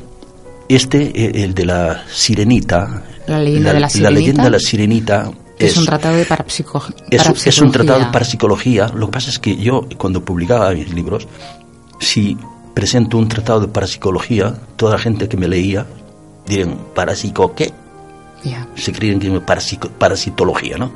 Este, 0.69 1.11
eh, 1.13 1.43
el 1.43 1.53
de 1.53 1.65
la 1.65 2.03
sirenita. 2.09 3.03
La 3.27 3.37
leyenda 3.37 3.73
de 3.73 3.79
la 3.81 3.89
La 3.95 4.09
leyenda 4.09 4.19
sirenita. 4.19 4.43
de 4.43 4.49
la 4.49 4.59
sirenita 4.59 5.31
que 5.57 5.65
es, 5.67 5.77
un 5.77 5.85
tratado 5.85 6.15
de 6.15 6.25
parapsico- 6.25 6.93
es, 7.11 7.45
es 7.47 7.61
un 7.61 7.71
tratado 7.71 7.99
de 7.99 8.05
parapsicología. 8.05 8.85
parapsicología. 8.87 8.87
Lo 8.97 9.07
que 9.07 9.11
pasa 9.11 9.29
es 9.29 9.37
que 9.39 9.57
yo, 9.57 9.85
cuando 9.97 10.23
publicaba 10.23 10.71
mis 10.71 10.91
libros, 10.93 11.27
si 11.99 12.37
presento 12.73 13.17
un 13.17 13.27
tratado 13.27 13.61
de 13.61 13.67
parapsicología, 13.67 14.55
toda 14.75 14.93
la 14.93 14.99
gente 14.99 15.27
que 15.27 15.37
me 15.37 15.47
leía 15.47 15.85
dirían, 16.47 16.77
¿parapsico 16.95 17.53
qué? 17.53 17.71
Ya. 18.43 18.67
Se 18.75 18.91
creen 18.93 19.19
que 19.19 19.27
es 19.27 19.33
parapsico- 19.41 19.89
parasitología, 19.89 20.77
¿no? 20.77 20.91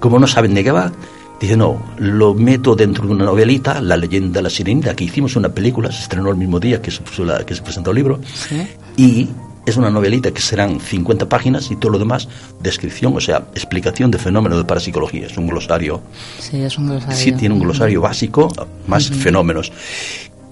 Como 0.00 0.18
no 0.18 0.26
saben 0.26 0.52
de 0.54 0.64
qué 0.64 0.72
va, 0.72 0.92
dicen, 1.40 1.60
no, 1.60 1.80
lo 1.98 2.34
meto 2.34 2.74
dentro 2.74 3.06
de 3.06 3.12
una 3.12 3.24
novelita, 3.24 3.80
La 3.80 3.96
leyenda 3.96 4.38
de 4.38 4.42
la 4.42 4.50
sirenita, 4.50 4.94
que 4.96 5.04
hicimos 5.04 5.36
una 5.36 5.48
película, 5.48 5.90
se 5.92 6.02
estrenó 6.02 6.30
el 6.30 6.36
mismo 6.36 6.58
día 6.60 6.82
que 6.82 6.90
se, 6.90 7.00
la- 7.24 7.44
que 7.46 7.54
se 7.54 7.62
presentó 7.62 7.90
el 7.90 7.96
libro, 7.96 8.20
Sí. 8.34 8.66
y 8.96 9.28
es 9.64 9.76
una 9.76 9.90
novelita 9.90 10.32
que 10.32 10.42
serán 10.42 10.80
50 10.80 11.28
páginas 11.28 11.70
y 11.70 11.76
todo 11.76 11.92
lo 11.92 11.98
demás, 12.00 12.28
descripción, 12.60 13.16
o 13.16 13.20
sea, 13.20 13.44
explicación 13.54 14.10
de 14.10 14.18
fenómenos 14.18 14.58
de 14.58 14.64
parapsicología. 14.64 15.26
Es 15.28 15.38
un 15.38 15.46
glosario, 15.46 16.00
Sí, 16.40 16.60
es 16.60 16.76
un 16.78 16.88
glosario. 16.88 17.16
sí 17.16 17.30
tiene 17.32 17.54
un 17.54 17.60
glosario 17.60 18.00
básico, 18.00 18.48
más 18.88 19.08
fenómenos. 19.08 19.70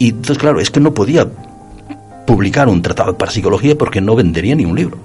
Y 0.01 0.09
entonces, 0.09 0.39
claro, 0.39 0.61
es 0.61 0.71
que 0.71 0.81
no 0.81 0.95
podía 0.95 1.31
publicar 2.27 2.69
un 2.69 2.81
tratado 2.81 3.13
de 3.13 3.19
parapsicología 3.19 3.77
porque 3.77 4.01
no 4.01 4.17
vendería 4.17 4.55
ni 4.55 4.65
un 4.65 4.75
libro. 4.75 4.97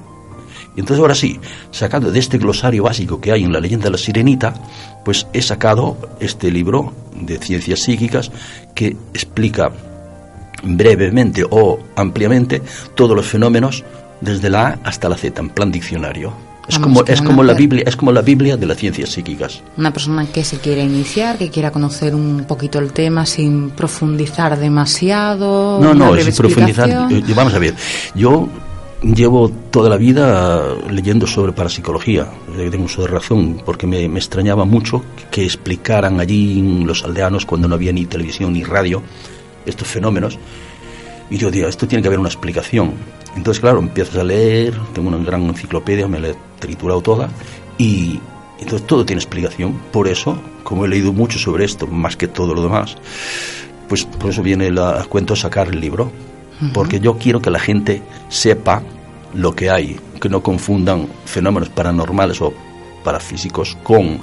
Y 0.74 0.80
entonces 0.80 1.02
ahora 1.02 1.16
sí, 1.16 1.38
sacando 1.70 2.12
de 2.12 2.20
este 2.20 2.38
glosario 2.38 2.84
básico 2.84 3.20
que 3.20 3.34
hay 3.34 3.44
en 3.44 3.52
la 3.52 3.60
leyenda 3.60 3.86
de 3.86 3.92
la 3.92 3.98
sirenita, 3.98 4.54
pues 5.04 5.28
he 5.34 5.42
sacado 5.42 5.98
este 6.22 6.50
libro 6.50 6.94
de 7.14 7.38
ciencias 7.40 7.82
psíquicas 7.82 8.32
que 8.74 8.96
explica 9.14 9.70
brevemente 10.64 11.44
o 11.50 11.78
ampliamente 11.98 12.62
todos 12.96 13.18
los 13.18 13.26
fenómenos 13.26 13.84
desde 14.22 14.50
la 14.50 14.68
A 14.68 14.80
hasta 14.86 15.10
la 15.10 15.18
Z 15.18 15.42
en 15.42 15.50
plan 15.50 15.74
diccionario. 15.74 16.45
Es 16.68 16.80
Vamos, 16.80 17.04
como 17.04 17.14
es 17.14 17.22
como 17.22 17.44
la 17.44 17.54
Biblia, 17.54 17.84
es 17.86 17.96
como 17.96 18.12
la 18.12 18.22
Biblia 18.22 18.58
de 18.58 18.66
las 18.66 18.78
ciencias 18.78 19.10
psíquicas. 19.10 19.62
Una 19.78 19.92
persona 19.94 20.26
que 20.26 20.44
se 20.44 20.58
quiere 20.58 20.84
iniciar, 20.84 21.38
que 21.38 21.50
quiera 21.50 21.72
conocer 21.72 22.16
un 22.16 22.46
poquito 22.48 22.80
el 22.80 22.92
tema 22.92 23.26
sin 23.26 23.70
profundizar 23.72 24.58
demasiado. 24.58 25.80
No, 25.80 25.94
no, 25.94 26.16
es 26.16 26.36
profundizar. 26.36 26.90
explicación. 26.90 27.30
Eh, 27.30 27.34
Vamos 27.36 27.54
a 27.54 27.60
ver, 27.60 27.76
yo 28.16 28.50
llevo 29.02 29.50
toda 29.70 29.90
la 29.90 29.98
vida 29.98 30.64
leyendo 30.90 31.28
sobre 31.28 31.52
parapsicología. 31.52 32.28
Eh, 32.58 32.70
Tengo 32.72 32.88
de 32.88 33.08
razón, 33.08 33.62
porque 33.66 33.86
me, 33.86 34.08
me 34.10 34.20
extrañaba 34.20 34.66
mucho 34.66 35.04
que 35.30 35.44
explicaran 35.44 36.20
allí 36.20 36.84
los 36.84 37.04
aldeanos, 37.04 37.46
cuando 37.46 37.68
no 37.68 37.76
había 37.76 37.92
ni 37.92 38.06
televisión 38.06 38.54
ni 38.54 38.64
radio, 38.64 39.04
estos 39.66 39.88
fenómenos. 39.88 40.40
Y 41.30 41.38
yo 41.38 41.50
digo, 41.52 41.68
esto 41.68 41.88
tiene 41.88 42.02
que 42.02 42.08
haber 42.08 42.20
una 42.20 42.30
explicación. 42.30 42.94
Entonces, 43.36 43.60
claro, 43.60 43.80
empiezas 43.80 44.18
a 44.18 44.24
leer, 44.24 44.74
tengo 44.94 45.10
una 45.10 45.18
gran 45.18 45.44
enciclopedia, 45.44 46.08
me 46.08 46.20
la 46.20 46.30
he 46.30 46.36
triturado 46.60 47.02
toda, 47.02 47.30
y 47.78 48.20
entonces 48.60 48.88
todo 48.88 49.06
tiene 49.06 49.22
explicación. 49.22 49.74
Por 49.92 50.08
eso, 50.08 50.38
como 50.64 50.86
he 50.86 50.88
leído 50.88 51.12
mucho 51.12 51.40
sobre 51.40 51.66
esto, 51.66 51.88
más 51.88 52.16
que 52.16 52.28
todo 52.28 52.54
lo 52.54 52.62
demás, 52.64 52.96
pues 53.90 54.06
por 54.06 54.32
eso 54.32 54.42
viene 54.42 54.72
la, 54.72 55.02
a 55.02 55.06
cuento 55.06 55.36
sacar 55.36 55.68
el 55.70 55.80
libro. 55.80 56.12
Porque 56.74 57.02
yo 57.02 57.18
quiero 57.18 57.42
que 57.42 57.50
la 57.50 57.60
gente 57.60 58.02
sepa 58.30 58.82
lo 59.34 59.54
que 59.54 59.70
hay, 59.70 60.00
que 60.22 60.30
no 60.30 60.42
confundan 60.42 61.10
fenómenos 61.26 61.68
paranormales 61.68 62.42
o 62.42 62.54
parafísicos 63.04 63.78
con 63.84 64.20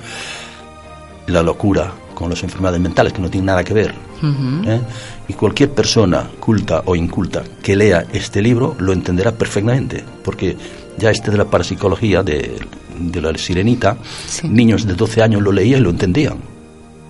la 1.27 1.43
locura, 1.43 1.93
con 2.15 2.31
las 2.31 2.43
enfermedades 2.43 2.81
mentales, 2.81 3.13
que 3.13 3.21
no 3.21 3.31
tienen 3.31 3.47
nada 3.47 3.65
que 3.65 3.75
ver. 3.75 3.95
Ujú. 4.23 4.69
¿eh? 4.71 4.81
Y 5.29 5.33
cualquier 5.35 5.71
persona 5.71 6.29
culta 6.39 6.83
o 6.87 6.95
inculta 6.95 7.43
que 7.63 7.75
lea 7.77 8.05
este 8.13 8.41
libro 8.43 8.77
lo 8.79 8.93
entenderá 8.93 9.33
perfectamente, 9.33 10.05
porque 10.25 10.57
ya 10.99 11.11
este 11.11 11.31
de 11.31 11.39
la 11.39 11.45
parapsicología, 11.47 12.23
de, 12.23 12.59
de 12.99 13.21
la 13.21 13.37
sirenita, 13.37 13.97
Sí. 14.29 14.49
niños 14.49 14.87
de 14.87 14.95
12 14.95 15.23
años 15.23 15.43
lo 15.43 15.51
leían 15.53 15.81
y 15.81 15.83
lo 15.85 15.91
entendían. 15.91 16.37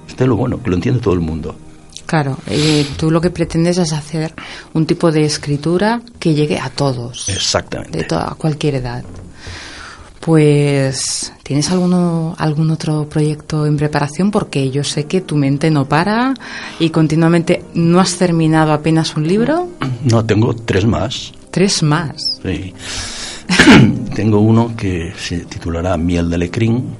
Este 0.08 0.24
es 0.24 0.28
lo 0.28 0.36
bueno, 0.36 0.62
que 0.62 0.70
lo 0.70 0.76
entiende 0.76 1.00
todo 1.00 1.14
el 1.14 1.20
mundo. 1.20 1.54
Claro, 2.06 2.36
eh, 2.46 2.86
tú 2.98 3.10
lo 3.10 3.20
que 3.22 3.30
pretendes 3.30 3.78
es 3.78 3.92
hacer 3.92 4.34
un 4.74 4.84
tipo 4.84 5.10
de 5.10 5.24
escritura 5.24 6.02
que 6.18 6.34
llegue 6.34 6.58
a 6.58 6.68
todos, 6.68 7.28
Exactamente. 7.30 7.98
de 7.98 8.04
toda, 8.04 8.28
a 8.32 8.34
cualquier 8.34 8.74
edad. 8.76 9.02
Pues, 10.24 11.32
¿tienes 11.42 11.68
alguno, 11.72 12.36
algún 12.38 12.70
otro 12.70 13.08
proyecto 13.08 13.66
en 13.66 13.76
preparación? 13.76 14.30
Porque 14.30 14.70
yo 14.70 14.84
sé 14.84 15.06
que 15.06 15.20
tu 15.20 15.34
mente 15.34 15.68
no 15.68 15.88
para 15.88 16.34
y 16.78 16.90
continuamente 16.90 17.64
no 17.74 17.98
has 17.98 18.18
terminado 18.18 18.72
apenas 18.72 19.16
un 19.16 19.26
libro, 19.26 19.68
No, 20.04 20.24
tengo 20.24 20.54
tres 20.54 20.86
más. 20.86 21.32
tres 21.50 21.82
más. 21.82 22.40
Sí. 22.40 22.72
Tengo 24.14 24.38
uno 24.38 24.76
que 24.76 25.12
se 25.18 25.40
titulará 25.40 25.96
Miel 25.96 26.30
de 26.30 26.38
Lecrín, 26.38 26.94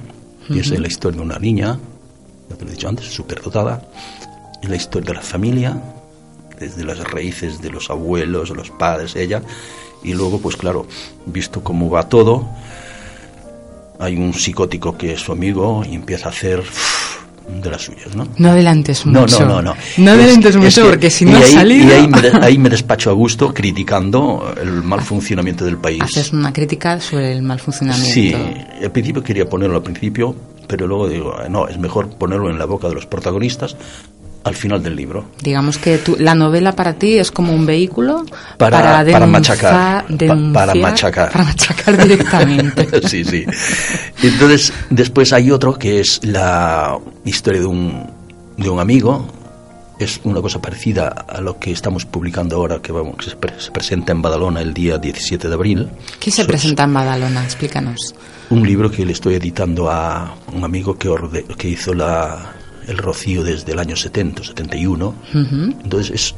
y 0.49 0.59
es 0.59 0.77
la 0.77 0.87
historia 0.87 1.21
de 1.21 1.25
una 1.25 1.39
niña, 1.39 1.79
ya 2.49 2.57
te 2.57 2.65
lo 2.65 2.71
he 2.71 2.73
dicho 2.73 2.89
antes, 2.89 3.05
superdotada, 3.05 3.87
es 4.61 4.69
la 4.69 4.75
historia 4.75 5.07
de 5.07 5.13
la 5.13 5.21
familia, 5.21 5.81
desde 6.59 6.83
las 6.83 6.99
raíces 6.99 7.61
de 7.61 7.69
los 7.69 7.89
abuelos, 7.89 8.49
los 8.49 8.69
padres, 8.69 9.15
ella, 9.15 9.41
y 10.03 10.13
luego, 10.13 10.39
pues 10.39 10.57
claro, 10.57 10.85
visto 11.25 11.63
cómo 11.63 11.89
va 11.89 12.09
todo, 12.09 12.45
hay 13.99 14.15
un 14.17 14.33
psicótico 14.33 14.97
que 14.97 15.13
es 15.13 15.21
su 15.21 15.31
amigo 15.31 15.83
y 15.89 15.95
empieza 15.95 16.27
a 16.27 16.31
hacer 16.31 16.59
uf, 16.59 17.17
de 17.61 17.69
las 17.69 17.81
suyas, 17.83 18.15
¿no? 18.15 18.27
No 18.37 18.49
adelantes 18.51 19.05
No, 19.05 19.21
mucho. 19.21 19.41
no, 19.45 19.61
no, 19.61 19.61
no. 19.61 19.75
No 19.97 20.11
Es- 20.13 20.19
adelantes 20.19 20.49
es 20.55 20.57
mucho 20.61 20.83
que- 20.83 20.89
porque 20.89 21.09
si 21.09 21.25
no 21.25 21.37
ha 21.37 21.41
salido... 21.43 21.87
Y 21.87 21.91
ahí 21.91 22.07
me, 22.07 22.19
ahí 22.41 22.57
me 22.57 22.69
despacho 22.69 23.09
a 23.09 23.13
gusto 23.13 23.53
criticando 23.53 24.53
el 24.61 24.81
mal 24.83 25.01
funcionamiento 25.01 25.65
del 25.65 25.77
país. 25.77 26.01
Haces 26.01 26.31
una 26.33 26.51
crítica 26.53 26.99
sobre 27.01 27.31
el 27.33 27.41
mal 27.43 27.59
funcionamiento. 27.59 28.13
Sí, 28.13 28.33
al 28.81 28.91
principio 28.91 29.21
quería 29.23 29.47
ponerlo 29.47 29.75
al 29.77 29.83
principio, 29.83 30.35
pero 30.67 30.87
luego 30.87 31.07
digo, 31.09 31.35
no, 31.49 31.67
es 31.67 31.77
mejor 31.77 32.09
ponerlo 32.09 32.49
en 32.49 32.57
la 32.57 32.65
boca 32.65 32.87
de 32.87 32.95
los 32.95 33.05
protagonistas 33.05 33.75
al 34.43 34.55
final 34.55 34.83
del 34.83 34.95
libro. 34.95 35.25
Digamos 35.41 35.77
que 35.77 35.97
tú- 35.99 36.17
la 36.19 36.35
novela 36.35 36.73
para 36.73 36.93
ti 36.93 37.17
es 37.17 37.31
como 37.31 37.53
un 37.53 37.65
vehículo 37.65 38.25
Para- 38.57 38.77
para, 38.77 38.89
para 38.91 39.03
denunciar- 39.05 39.29
machacar, 39.29 39.71
pa- 39.73 40.05
denunciar- 40.09 40.53
para 40.53 40.75
machacar. 40.75 41.31
Para 41.31 41.43
machacar 41.45 41.97
directamente. 42.07 42.87
sí, 43.07 43.23
sí. 43.23 43.45
Entonces, 44.21 44.73
después 44.89 45.33
hay 45.33 45.51
otro 45.51 45.77
que 45.77 45.99
es 45.99 46.19
la 46.23 46.97
historia 47.25 47.61
de 47.61 47.67
un, 47.67 48.09
de 48.57 48.69
un 48.69 48.79
amigo. 48.79 49.27
Es 49.99 50.19
una 50.23 50.41
cosa 50.41 50.59
parecida 50.59 51.07
a 51.07 51.39
lo 51.39 51.59
que 51.59 51.71
estamos 51.71 52.03
publicando 52.05 52.55
ahora, 52.57 52.79
que, 52.81 52.91
vamos, 52.91 53.15
que 53.17 53.29
se, 53.29 53.35
pre- 53.37 53.59
se 53.59 53.71
presenta 53.71 54.11
en 54.11 54.21
Badalona 54.21 54.59
el 54.59 54.73
día 54.73 54.97
17 54.97 55.47
de 55.47 55.53
abril. 55.53 55.87
¿Qué 56.19 56.31
se 56.31 56.41
So- 56.41 56.47
presenta 56.47 56.83
en 56.83 56.93
Badalona? 56.93 57.43
Explícanos. 57.43 58.13
un 58.49 58.63
libro 58.67 58.91
que 58.91 59.05
le 59.05 59.13
estoy 59.13 59.35
editando 59.35 59.89
a 59.89 60.35
un 60.53 60.63
amigo 60.63 60.97
que, 60.97 61.07
orde- 61.09 61.45
que 61.57 61.69
hizo 61.69 61.93
la, 61.93 62.53
el 62.87 62.97
Rocío 62.97 63.43
desde 63.43 63.71
el 63.73 63.79
año 63.79 63.95
70, 63.95 64.43
71. 64.43 65.07
Ujú. 65.33 65.45
Entonces 65.83 66.11
es 66.11 66.35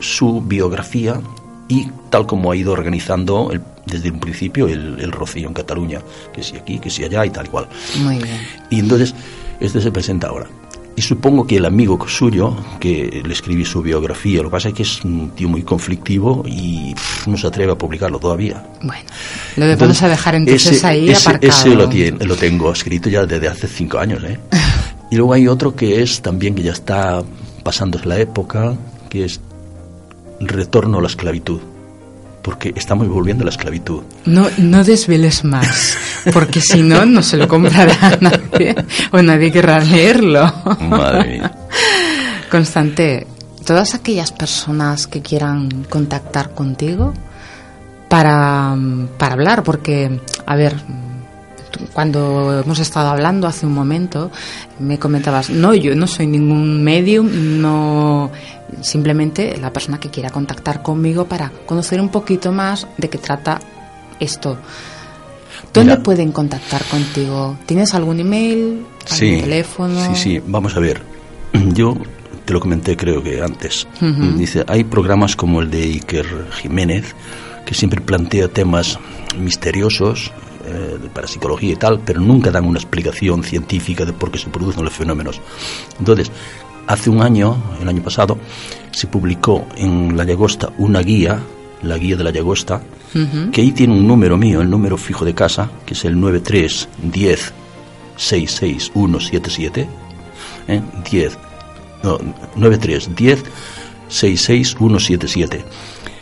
su 0.00 0.40
biografía 0.40 1.20
y 1.68 1.88
tal 2.10 2.26
como 2.26 2.50
ha 2.52 2.56
ido 2.56 2.72
organizando 2.72 3.50
el- 3.52 3.62
desde 3.86 4.10
un 4.10 4.18
principio 4.20 4.66
el, 4.66 4.98
el 5.00 5.12
Rocío 5.12 5.46
en 5.48 5.54
Cataluña, 5.54 6.00
que 6.32 6.42
si 6.42 6.56
aquí, 6.56 6.78
que 6.78 6.90
si 6.90 7.04
allá 7.04 7.24
y 7.26 7.30
tal 7.30 7.48
cual. 7.48 7.68
Muy 7.98 8.16
bien. 8.16 8.38
Y 8.70 8.78
entonces 8.80 9.14
este 9.60 9.80
se 9.80 9.90
presenta 9.92 10.28
ahora. 10.28 10.46
Y 10.96 11.02
supongo 11.02 11.44
que 11.44 11.56
el 11.56 11.64
amigo 11.64 11.98
suyo, 12.06 12.56
que 12.78 13.20
le 13.26 13.32
escribí 13.32 13.64
su 13.64 13.82
biografía, 13.82 14.38
lo 14.42 14.48
que 14.48 14.52
pasa 14.52 14.68
es 14.68 14.74
que 14.74 14.84
es 14.84 15.04
un 15.04 15.30
tío 15.30 15.48
muy 15.48 15.62
conflictivo 15.62 16.44
y 16.46 16.94
pff, 16.94 17.26
no 17.26 17.36
se 17.36 17.48
atreve 17.48 17.72
a 17.72 17.74
publicarlo 17.74 18.20
todavía. 18.20 18.64
Bueno, 18.80 19.02
lo 19.56 19.66
que 19.66 19.74
vamos 19.76 20.00
a 20.02 20.08
dejar 20.08 20.36
entonces 20.36 20.70
ese, 20.72 20.86
ahí 20.86 21.10
ese, 21.10 21.28
aparcado. 21.28 21.52
ese 21.52 21.68
lo, 21.74 21.88
tiene, 21.88 22.24
lo 22.24 22.36
tengo 22.36 22.72
escrito 22.72 23.08
ya 23.08 23.26
desde 23.26 23.48
hace 23.48 23.66
cinco 23.66 23.98
años. 23.98 24.22
¿eh? 24.22 24.38
y 25.14 25.16
luego 25.16 25.32
hay 25.32 25.46
otro 25.46 25.76
que 25.76 26.02
es 26.02 26.22
también 26.22 26.56
que 26.56 26.64
ya 26.64 26.72
está 26.72 27.22
pasándose 27.62 28.04
la 28.08 28.18
época, 28.18 28.74
que 29.08 29.24
es 29.24 29.40
Retorno 30.40 30.98
a 30.98 31.02
la 31.02 31.06
esclavitud. 31.06 31.60
Porque 32.42 32.72
estamos 32.74 33.06
volviendo 33.06 33.42
a 33.42 33.44
la 33.44 33.52
esclavitud. 33.52 34.02
No, 34.24 34.48
no 34.58 34.82
desveles 34.82 35.44
más, 35.44 35.96
porque 36.32 36.60
si 36.60 36.82
no, 36.82 37.06
no 37.06 37.22
se 37.22 37.36
lo 37.36 37.46
comprará 37.46 38.18
nadie 38.20 38.74
o 39.12 39.22
nadie 39.22 39.52
querrá 39.52 39.78
leerlo. 39.78 40.52
Madre 40.80 41.28
mía. 41.28 41.52
Constante, 42.50 43.28
todas 43.64 43.94
aquellas 43.94 44.32
personas 44.32 45.06
que 45.06 45.22
quieran 45.22 45.84
contactar 45.88 46.54
contigo 46.54 47.14
para, 48.08 48.76
para 49.16 49.34
hablar, 49.34 49.62
porque, 49.62 50.18
a 50.44 50.56
ver, 50.56 50.74
cuando 51.92 52.60
hemos 52.64 52.78
estado 52.78 53.08
hablando 53.08 53.46
hace 53.46 53.66
un 53.66 53.72
momento, 53.72 54.30
me 54.78 54.98
comentabas, 54.98 55.50
no, 55.50 55.74
yo 55.74 55.94
no 55.94 56.06
soy 56.06 56.26
ningún 56.26 56.82
medium, 56.82 57.28
no, 57.60 58.30
simplemente 58.80 59.56
la 59.58 59.72
persona 59.72 59.98
que 59.98 60.10
quiera 60.10 60.30
contactar 60.30 60.82
conmigo 60.82 61.24
para 61.26 61.50
conocer 61.66 62.00
un 62.00 62.08
poquito 62.08 62.52
más 62.52 62.86
de 62.98 63.08
qué 63.10 63.18
trata 63.18 63.60
esto. 64.20 64.58
¿Dónde 65.72 65.92
Mira. 65.92 66.02
pueden 66.02 66.30
contactar 66.32 66.84
contigo? 66.84 67.56
¿Tienes 67.66 67.94
algún 67.94 68.20
email? 68.20 68.84
¿Algún 68.84 68.86
Sí, 69.06 69.40
teléfono? 69.40 70.00
sí, 70.06 70.14
sí. 70.14 70.40
Vamos 70.46 70.76
a 70.76 70.80
ver. 70.80 71.02
Yo 71.72 71.96
te 72.44 72.52
lo 72.52 72.60
comenté 72.60 72.96
creo 72.96 73.22
que 73.22 73.42
antes. 73.42 73.86
Dice, 74.36 74.64
hay 74.68 74.84
programas 74.84 75.34
como 75.34 75.60
el 75.62 75.70
de 75.70 75.82
Iker 75.82 76.26
Jiménez 76.60 77.14
que 77.66 77.74
siempre 77.74 78.00
plantea 78.00 78.48
temas 78.48 78.98
misteriosos 79.38 80.30
eh, 80.66 80.98
de 81.00 81.08
parapsicología 81.08 81.72
y 81.72 81.76
tal, 81.76 82.00
pero 82.00 82.20
nunca 82.20 82.50
dan 82.50 82.64
una 82.64 82.78
explicación 82.78 83.42
científica 83.42 84.04
de 84.04 84.12
por 84.12 84.30
qué 84.30 84.38
se 84.38 84.50
producen 84.50 84.84
los 84.84 84.92
fenómenos. 84.92 85.40
Entonces, 85.98 86.30
hace 86.86 87.10
un 87.10 87.22
año, 87.22 87.56
el 87.80 87.88
año 87.88 88.02
pasado, 88.02 88.38
se 88.90 89.06
publicó 89.06 89.66
en 89.76 90.16
La 90.16 90.24
Llagosta 90.24 90.72
una 90.78 91.00
guía, 91.00 91.40
la 91.82 91.98
guía 91.98 92.16
de 92.16 92.24
La 92.24 92.30
Llagosta, 92.30 92.80
que 93.52 93.60
ahí 93.60 93.70
tiene 93.70 93.92
un 93.92 94.08
número 94.08 94.36
mío, 94.36 94.60
el 94.60 94.68
número 94.68 94.96
fijo 94.96 95.24
de 95.24 95.34
casa, 95.34 95.70
que 95.86 95.94
es 95.94 96.04
el 96.04 96.18
9310 96.18 97.52
66177, 98.16 99.88
¿eh? 100.68 100.82
10, 101.10 101.38
no, 102.02 102.18
9310 102.56 103.44
66177. 104.08 105.64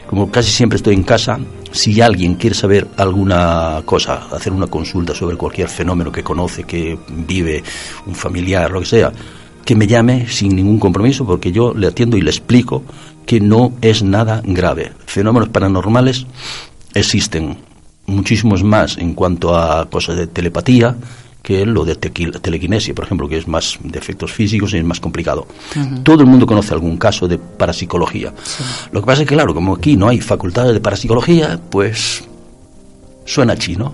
Como 0.06 0.30
casi 0.30 0.50
siempre 0.50 0.76
estoy 0.76 0.94
en 0.94 1.02
casa, 1.02 1.38
si 1.72 2.00
alguien 2.00 2.34
quiere 2.34 2.54
saber 2.54 2.88
alguna 2.96 3.82
cosa, 3.84 4.28
hacer 4.30 4.52
una 4.52 4.66
consulta 4.66 5.14
sobre 5.14 5.36
cualquier 5.36 5.68
fenómeno 5.68 6.12
que 6.12 6.22
conoce, 6.22 6.64
que 6.64 6.98
vive, 7.08 7.62
un 8.06 8.14
familiar, 8.14 8.70
lo 8.70 8.80
que 8.80 8.86
sea, 8.86 9.12
que 9.64 9.74
me 9.74 9.86
llame 9.86 10.28
sin 10.28 10.54
ningún 10.54 10.78
compromiso, 10.78 11.24
porque 11.24 11.52
yo 11.52 11.72
le 11.74 11.86
atiendo 11.86 12.16
y 12.16 12.20
le 12.20 12.30
explico 12.30 12.82
que 13.26 13.40
no 13.40 13.72
es 13.80 14.02
nada 14.02 14.42
grave. 14.44 14.92
Fenómenos 15.06 15.48
paranormales 15.48 16.26
existen 16.94 17.56
muchísimos 18.06 18.62
más 18.62 18.98
en 18.98 19.14
cuanto 19.14 19.56
a 19.56 19.88
cosas 19.88 20.16
de 20.16 20.26
telepatía 20.26 20.96
que 21.42 21.66
lo 21.66 21.84
de 21.84 21.96
telequinesia, 21.96 22.94
por 22.94 23.04
ejemplo, 23.04 23.28
que 23.28 23.36
es 23.36 23.48
más 23.48 23.78
de 23.82 23.98
efectos 23.98 24.32
físicos 24.32 24.72
y 24.72 24.78
es 24.78 24.84
más 24.84 25.00
complicado. 25.00 25.46
Todo 26.04 26.20
el 26.20 26.26
mundo 26.26 26.46
conoce 26.46 26.72
algún 26.72 26.96
caso 26.96 27.26
de 27.26 27.38
parapsicología. 27.38 28.32
Lo 28.92 29.00
que 29.00 29.06
pasa 29.06 29.22
es 29.22 29.28
que, 29.28 29.34
claro, 29.34 29.52
como 29.52 29.74
aquí 29.74 29.96
no 29.96 30.08
hay 30.08 30.20
facultades 30.20 30.72
de 30.72 30.80
parapsicología, 30.80 31.60
pues 31.68 32.24
suena 33.24 33.56
chino. 33.56 33.92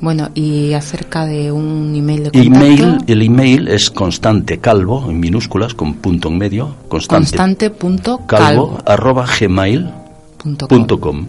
Bueno, 0.00 0.30
y 0.34 0.72
acerca 0.74 1.24
de 1.24 1.50
un 1.50 1.92
email 1.94 2.24
de 2.24 2.30
contacto. 2.30 2.56
Email, 2.56 2.98
el 3.06 3.22
email 3.22 3.68
es 3.68 3.90
constante 3.90 4.58
calvo, 4.58 5.06
en 5.08 5.18
minúsculas, 5.18 5.74
con 5.74 5.94
punto 5.94 6.28
en 6.28 6.38
medio, 6.38 6.76
constante, 6.88 7.36
Constante.calvo. 7.36 8.26
calvo, 8.26 8.78
arroba 8.86 9.26
gmail 9.26 9.90
punto 10.36 10.68
com. 10.68 10.78
punto 10.78 11.00
com. 11.00 11.26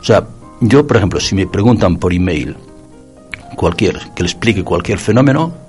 O 0.00 0.04
sea, 0.04 0.26
yo, 0.60 0.86
por 0.86 0.98
ejemplo, 0.98 1.18
si 1.18 1.34
me 1.34 1.46
preguntan 1.46 1.96
por 1.96 2.12
email 2.12 2.56
cualquier, 3.54 4.00
que 4.14 4.22
le 4.22 4.28
explique 4.28 4.64
cualquier 4.64 4.98
fenómeno, 4.98 5.66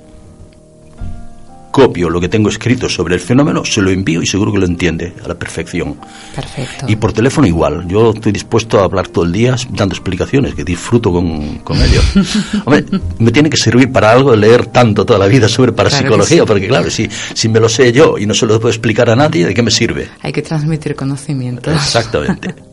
copio 1.77 2.09
lo 2.09 2.19
que 2.19 2.27
tengo 2.27 2.49
escrito 2.49 2.89
sobre 2.89 3.13
el 3.13 3.21
fenómeno, 3.21 3.63
se 3.63 3.83
lo 3.83 3.91
envío 3.91 4.19
y 4.23 4.25
seguro 4.25 4.51
que 4.51 4.57
lo 4.57 4.65
entiende 4.65 5.13
a 5.23 5.27
la 5.27 5.35
perfección. 5.35 5.95
Perfecto. 6.33 6.87
Y 6.89 6.95
por 6.95 7.13
teléfono 7.13 7.45
igual. 7.45 7.87
Yo 7.87 8.13
estoy 8.15 8.31
dispuesto 8.31 8.79
a 8.79 8.85
hablar 8.85 9.09
todo 9.09 9.25
el 9.25 9.31
día 9.31 9.55
dando 9.69 9.93
explicaciones, 9.93 10.55
que 10.55 10.63
disfruto 10.63 11.11
con, 11.11 11.59
con 11.59 11.79
ello. 11.79 12.01
Hombre, 12.65 12.83
me 13.19 13.31
tiene 13.31 13.51
que 13.51 13.57
servir 13.57 13.91
para 13.91 14.11
algo 14.11 14.35
leer 14.35 14.65
tanto 14.65 15.05
toda 15.05 15.19
la 15.19 15.27
vida 15.27 15.47
sobre 15.47 15.71
parapsicología, 15.71 16.41
sí. 16.41 16.47
porque 16.47 16.67
claro, 16.67 16.89
si, 16.89 17.07
si 17.35 17.47
me 17.47 17.59
lo 17.59 17.69
sé 17.69 17.91
yo 17.91 18.17
y 18.17 18.25
no 18.25 18.33
se 18.33 18.47
lo 18.47 18.59
puedo 18.59 18.69
explicar 18.69 19.11
a 19.11 19.15
nadie, 19.15 19.45
¿de 19.45 19.53
qué 19.53 19.61
me 19.61 19.69
sirve? 19.69 20.09
Hay 20.21 20.33
que 20.33 20.41
transmitir 20.41 20.95
conocimientos. 20.95 21.75
Exactamente. 21.75 22.55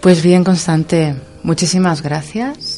Pues 0.00 0.22
bien, 0.22 0.44
Constante, 0.44 1.16
muchísimas 1.42 2.02
gracias 2.02 2.77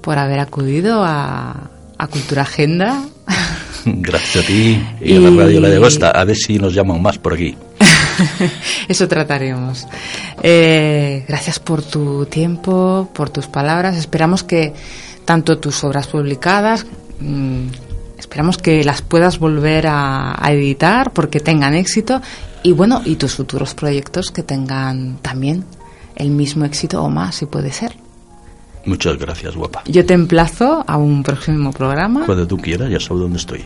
por 0.00 0.18
haber 0.18 0.40
acudido 0.40 1.02
a, 1.04 1.70
a 1.98 2.06
Cultura 2.06 2.42
Agenda. 2.42 3.02
Gracias 3.84 4.44
a 4.44 4.46
ti 4.46 4.82
y, 5.00 5.16
a 5.16 5.20
la 5.20 5.30
radio 5.30 5.60
La 5.60 5.68
de. 5.68 6.10
A 6.14 6.24
ver 6.24 6.36
si 6.36 6.58
nos 6.58 6.74
llaman 6.74 7.00
más 7.00 7.18
por 7.18 7.34
aquí. 7.34 7.56
Eso 8.88 9.08
trataremos. 9.08 9.86
Eh, 10.42 11.24
gracias 11.26 11.58
por 11.58 11.82
tu 11.82 12.26
tiempo, 12.26 13.08
por 13.14 13.30
tus 13.30 13.46
palabras. 13.46 13.96
Esperamos 13.96 14.42
que 14.42 14.74
tanto 15.24 15.58
tus 15.58 15.82
obras 15.84 16.08
publicadas, 16.08 16.86
mm, 17.20 17.68
esperamos 18.18 18.58
que 18.58 18.84
las 18.84 19.00
puedas 19.02 19.38
volver 19.38 19.86
a, 19.86 20.34
a 20.38 20.52
editar 20.52 21.12
porque 21.12 21.40
tengan 21.40 21.74
éxito 21.74 22.20
y 22.62 22.72
bueno, 22.72 23.00
y 23.04 23.16
tus 23.16 23.34
futuros 23.34 23.74
proyectos 23.74 24.30
que 24.30 24.42
tengan 24.42 25.18
también 25.22 25.64
el 26.16 26.30
mismo 26.30 26.64
éxito 26.64 27.02
o 27.02 27.08
más, 27.08 27.36
si 27.36 27.46
puede 27.46 27.72
ser. 27.72 27.99
Muchas 28.86 29.18
gracias, 29.18 29.54
guapa. 29.56 29.82
Yo 29.86 30.04
te 30.06 30.14
emplazo 30.14 30.84
a 30.86 30.96
un 30.96 31.22
próximo 31.22 31.70
programa 31.72 32.24
Cuando 32.26 32.46
tú 32.46 32.56
quieras, 32.56 32.90
ya 32.90 32.98
sabes 33.00 33.22
dónde 33.22 33.38
estoy. 33.38 33.64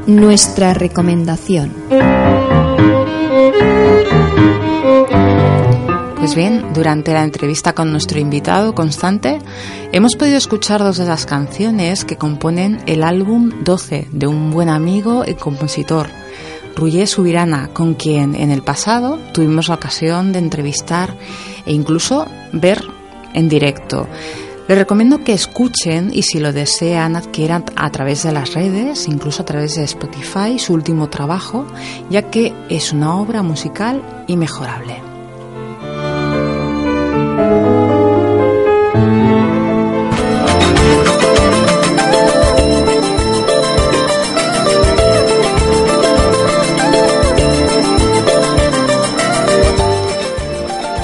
Nuestra 0.07 0.73
recomendación. 0.73 1.71
Pues 6.21 6.35
bien, 6.35 6.73
durante 6.73 7.13
la 7.13 7.23
entrevista 7.23 7.73
con 7.73 7.91
nuestro 7.91 8.19
invitado 8.19 8.75
Constante, 8.75 9.39
hemos 9.91 10.15
podido 10.15 10.37
escuchar 10.37 10.81
dos 10.81 10.97
de 10.97 11.05
las 11.05 11.25
canciones 11.25 12.05
que 12.05 12.17
componen 12.17 12.81
el 12.85 13.03
álbum 13.03 13.51
12 13.63 14.07
de 14.11 14.27
un 14.27 14.51
buen 14.51 14.69
amigo 14.69 15.23
y 15.27 15.33
compositor, 15.33 16.07
Ruye 16.75 17.05
Subirana, 17.07 17.69
con 17.73 17.95
quien 17.95 18.35
en 18.35 18.51
el 18.51 18.63
pasado 18.63 19.19
tuvimos 19.33 19.67
la 19.67 19.75
ocasión 19.75 20.31
de 20.31 20.39
entrevistar 20.39 21.17
e 21.65 21.73
incluso 21.73 22.25
ver 22.53 22.83
en 23.33 23.49
directo. 23.49 24.07
Les 24.67 24.77
recomiendo 24.77 25.23
que 25.23 25.33
escuchen 25.33 26.11
y 26.13 26.21
si 26.23 26.39
lo 26.39 26.53
desean 26.53 27.17
adquieran 27.17 27.65
a 27.75 27.91
través 27.91 28.23
de 28.23 28.31
las 28.31 28.53
redes, 28.53 29.07
incluso 29.07 29.41
a 29.41 29.45
través 29.45 29.75
de 29.75 29.83
Spotify, 29.83 30.57
su 30.59 30.73
último 30.73 31.09
trabajo, 31.09 31.67
ya 32.09 32.29
que 32.29 32.53
es 32.69 32.93
una 32.93 33.17
obra 33.17 33.43
musical 33.43 34.01
inmejorable. 34.27 35.10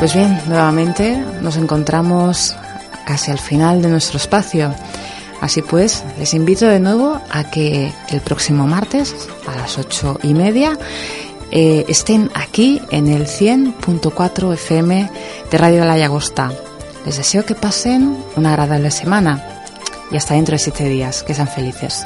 Pues 0.07 0.15
bien, 0.15 0.41
nuevamente 0.47 1.21
nos 1.41 1.57
encontramos 1.57 2.55
casi 3.05 3.29
al 3.29 3.39
final 3.39 3.81
de 3.81 3.89
nuestro 3.89 4.15
espacio. 4.15 4.73
Así 5.41 5.61
pues, 5.61 6.01
les 6.17 6.33
invito 6.33 6.65
de 6.65 6.79
nuevo 6.79 7.19
a 7.29 7.43
que 7.51 7.91
el 8.07 8.21
próximo 8.21 8.65
martes 8.67 9.13
a 9.45 9.53
las 9.57 9.77
ocho 9.77 10.17
y 10.23 10.33
media 10.33 10.79
eh, 11.51 11.83
estén 11.89 12.31
aquí 12.35 12.81
en 12.89 13.09
el 13.09 13.25
100.4 13.25 14.53
FM 14.53 15.11
de 15.51 15.57
Radio 15.57 15.83
La 15.83 15.97
Llagosta. 15.97 16.53
Les 17.05 17.17
deseo 17.17 17.43
que 17.43 17.55
pasen 17.55 18.17
una 18.37 18.51
agradable 18.51 18.91
semana 18.91 19.43
y 20.09 20.15
hasta 20.15 20.35
dentro 20.35 20.53
de 20.53 20.59
siete 20.59 20.87
días. 20.87 21.21
Que 21.21 21.33
sean 21.33 21.49
felices. 21.49 22.05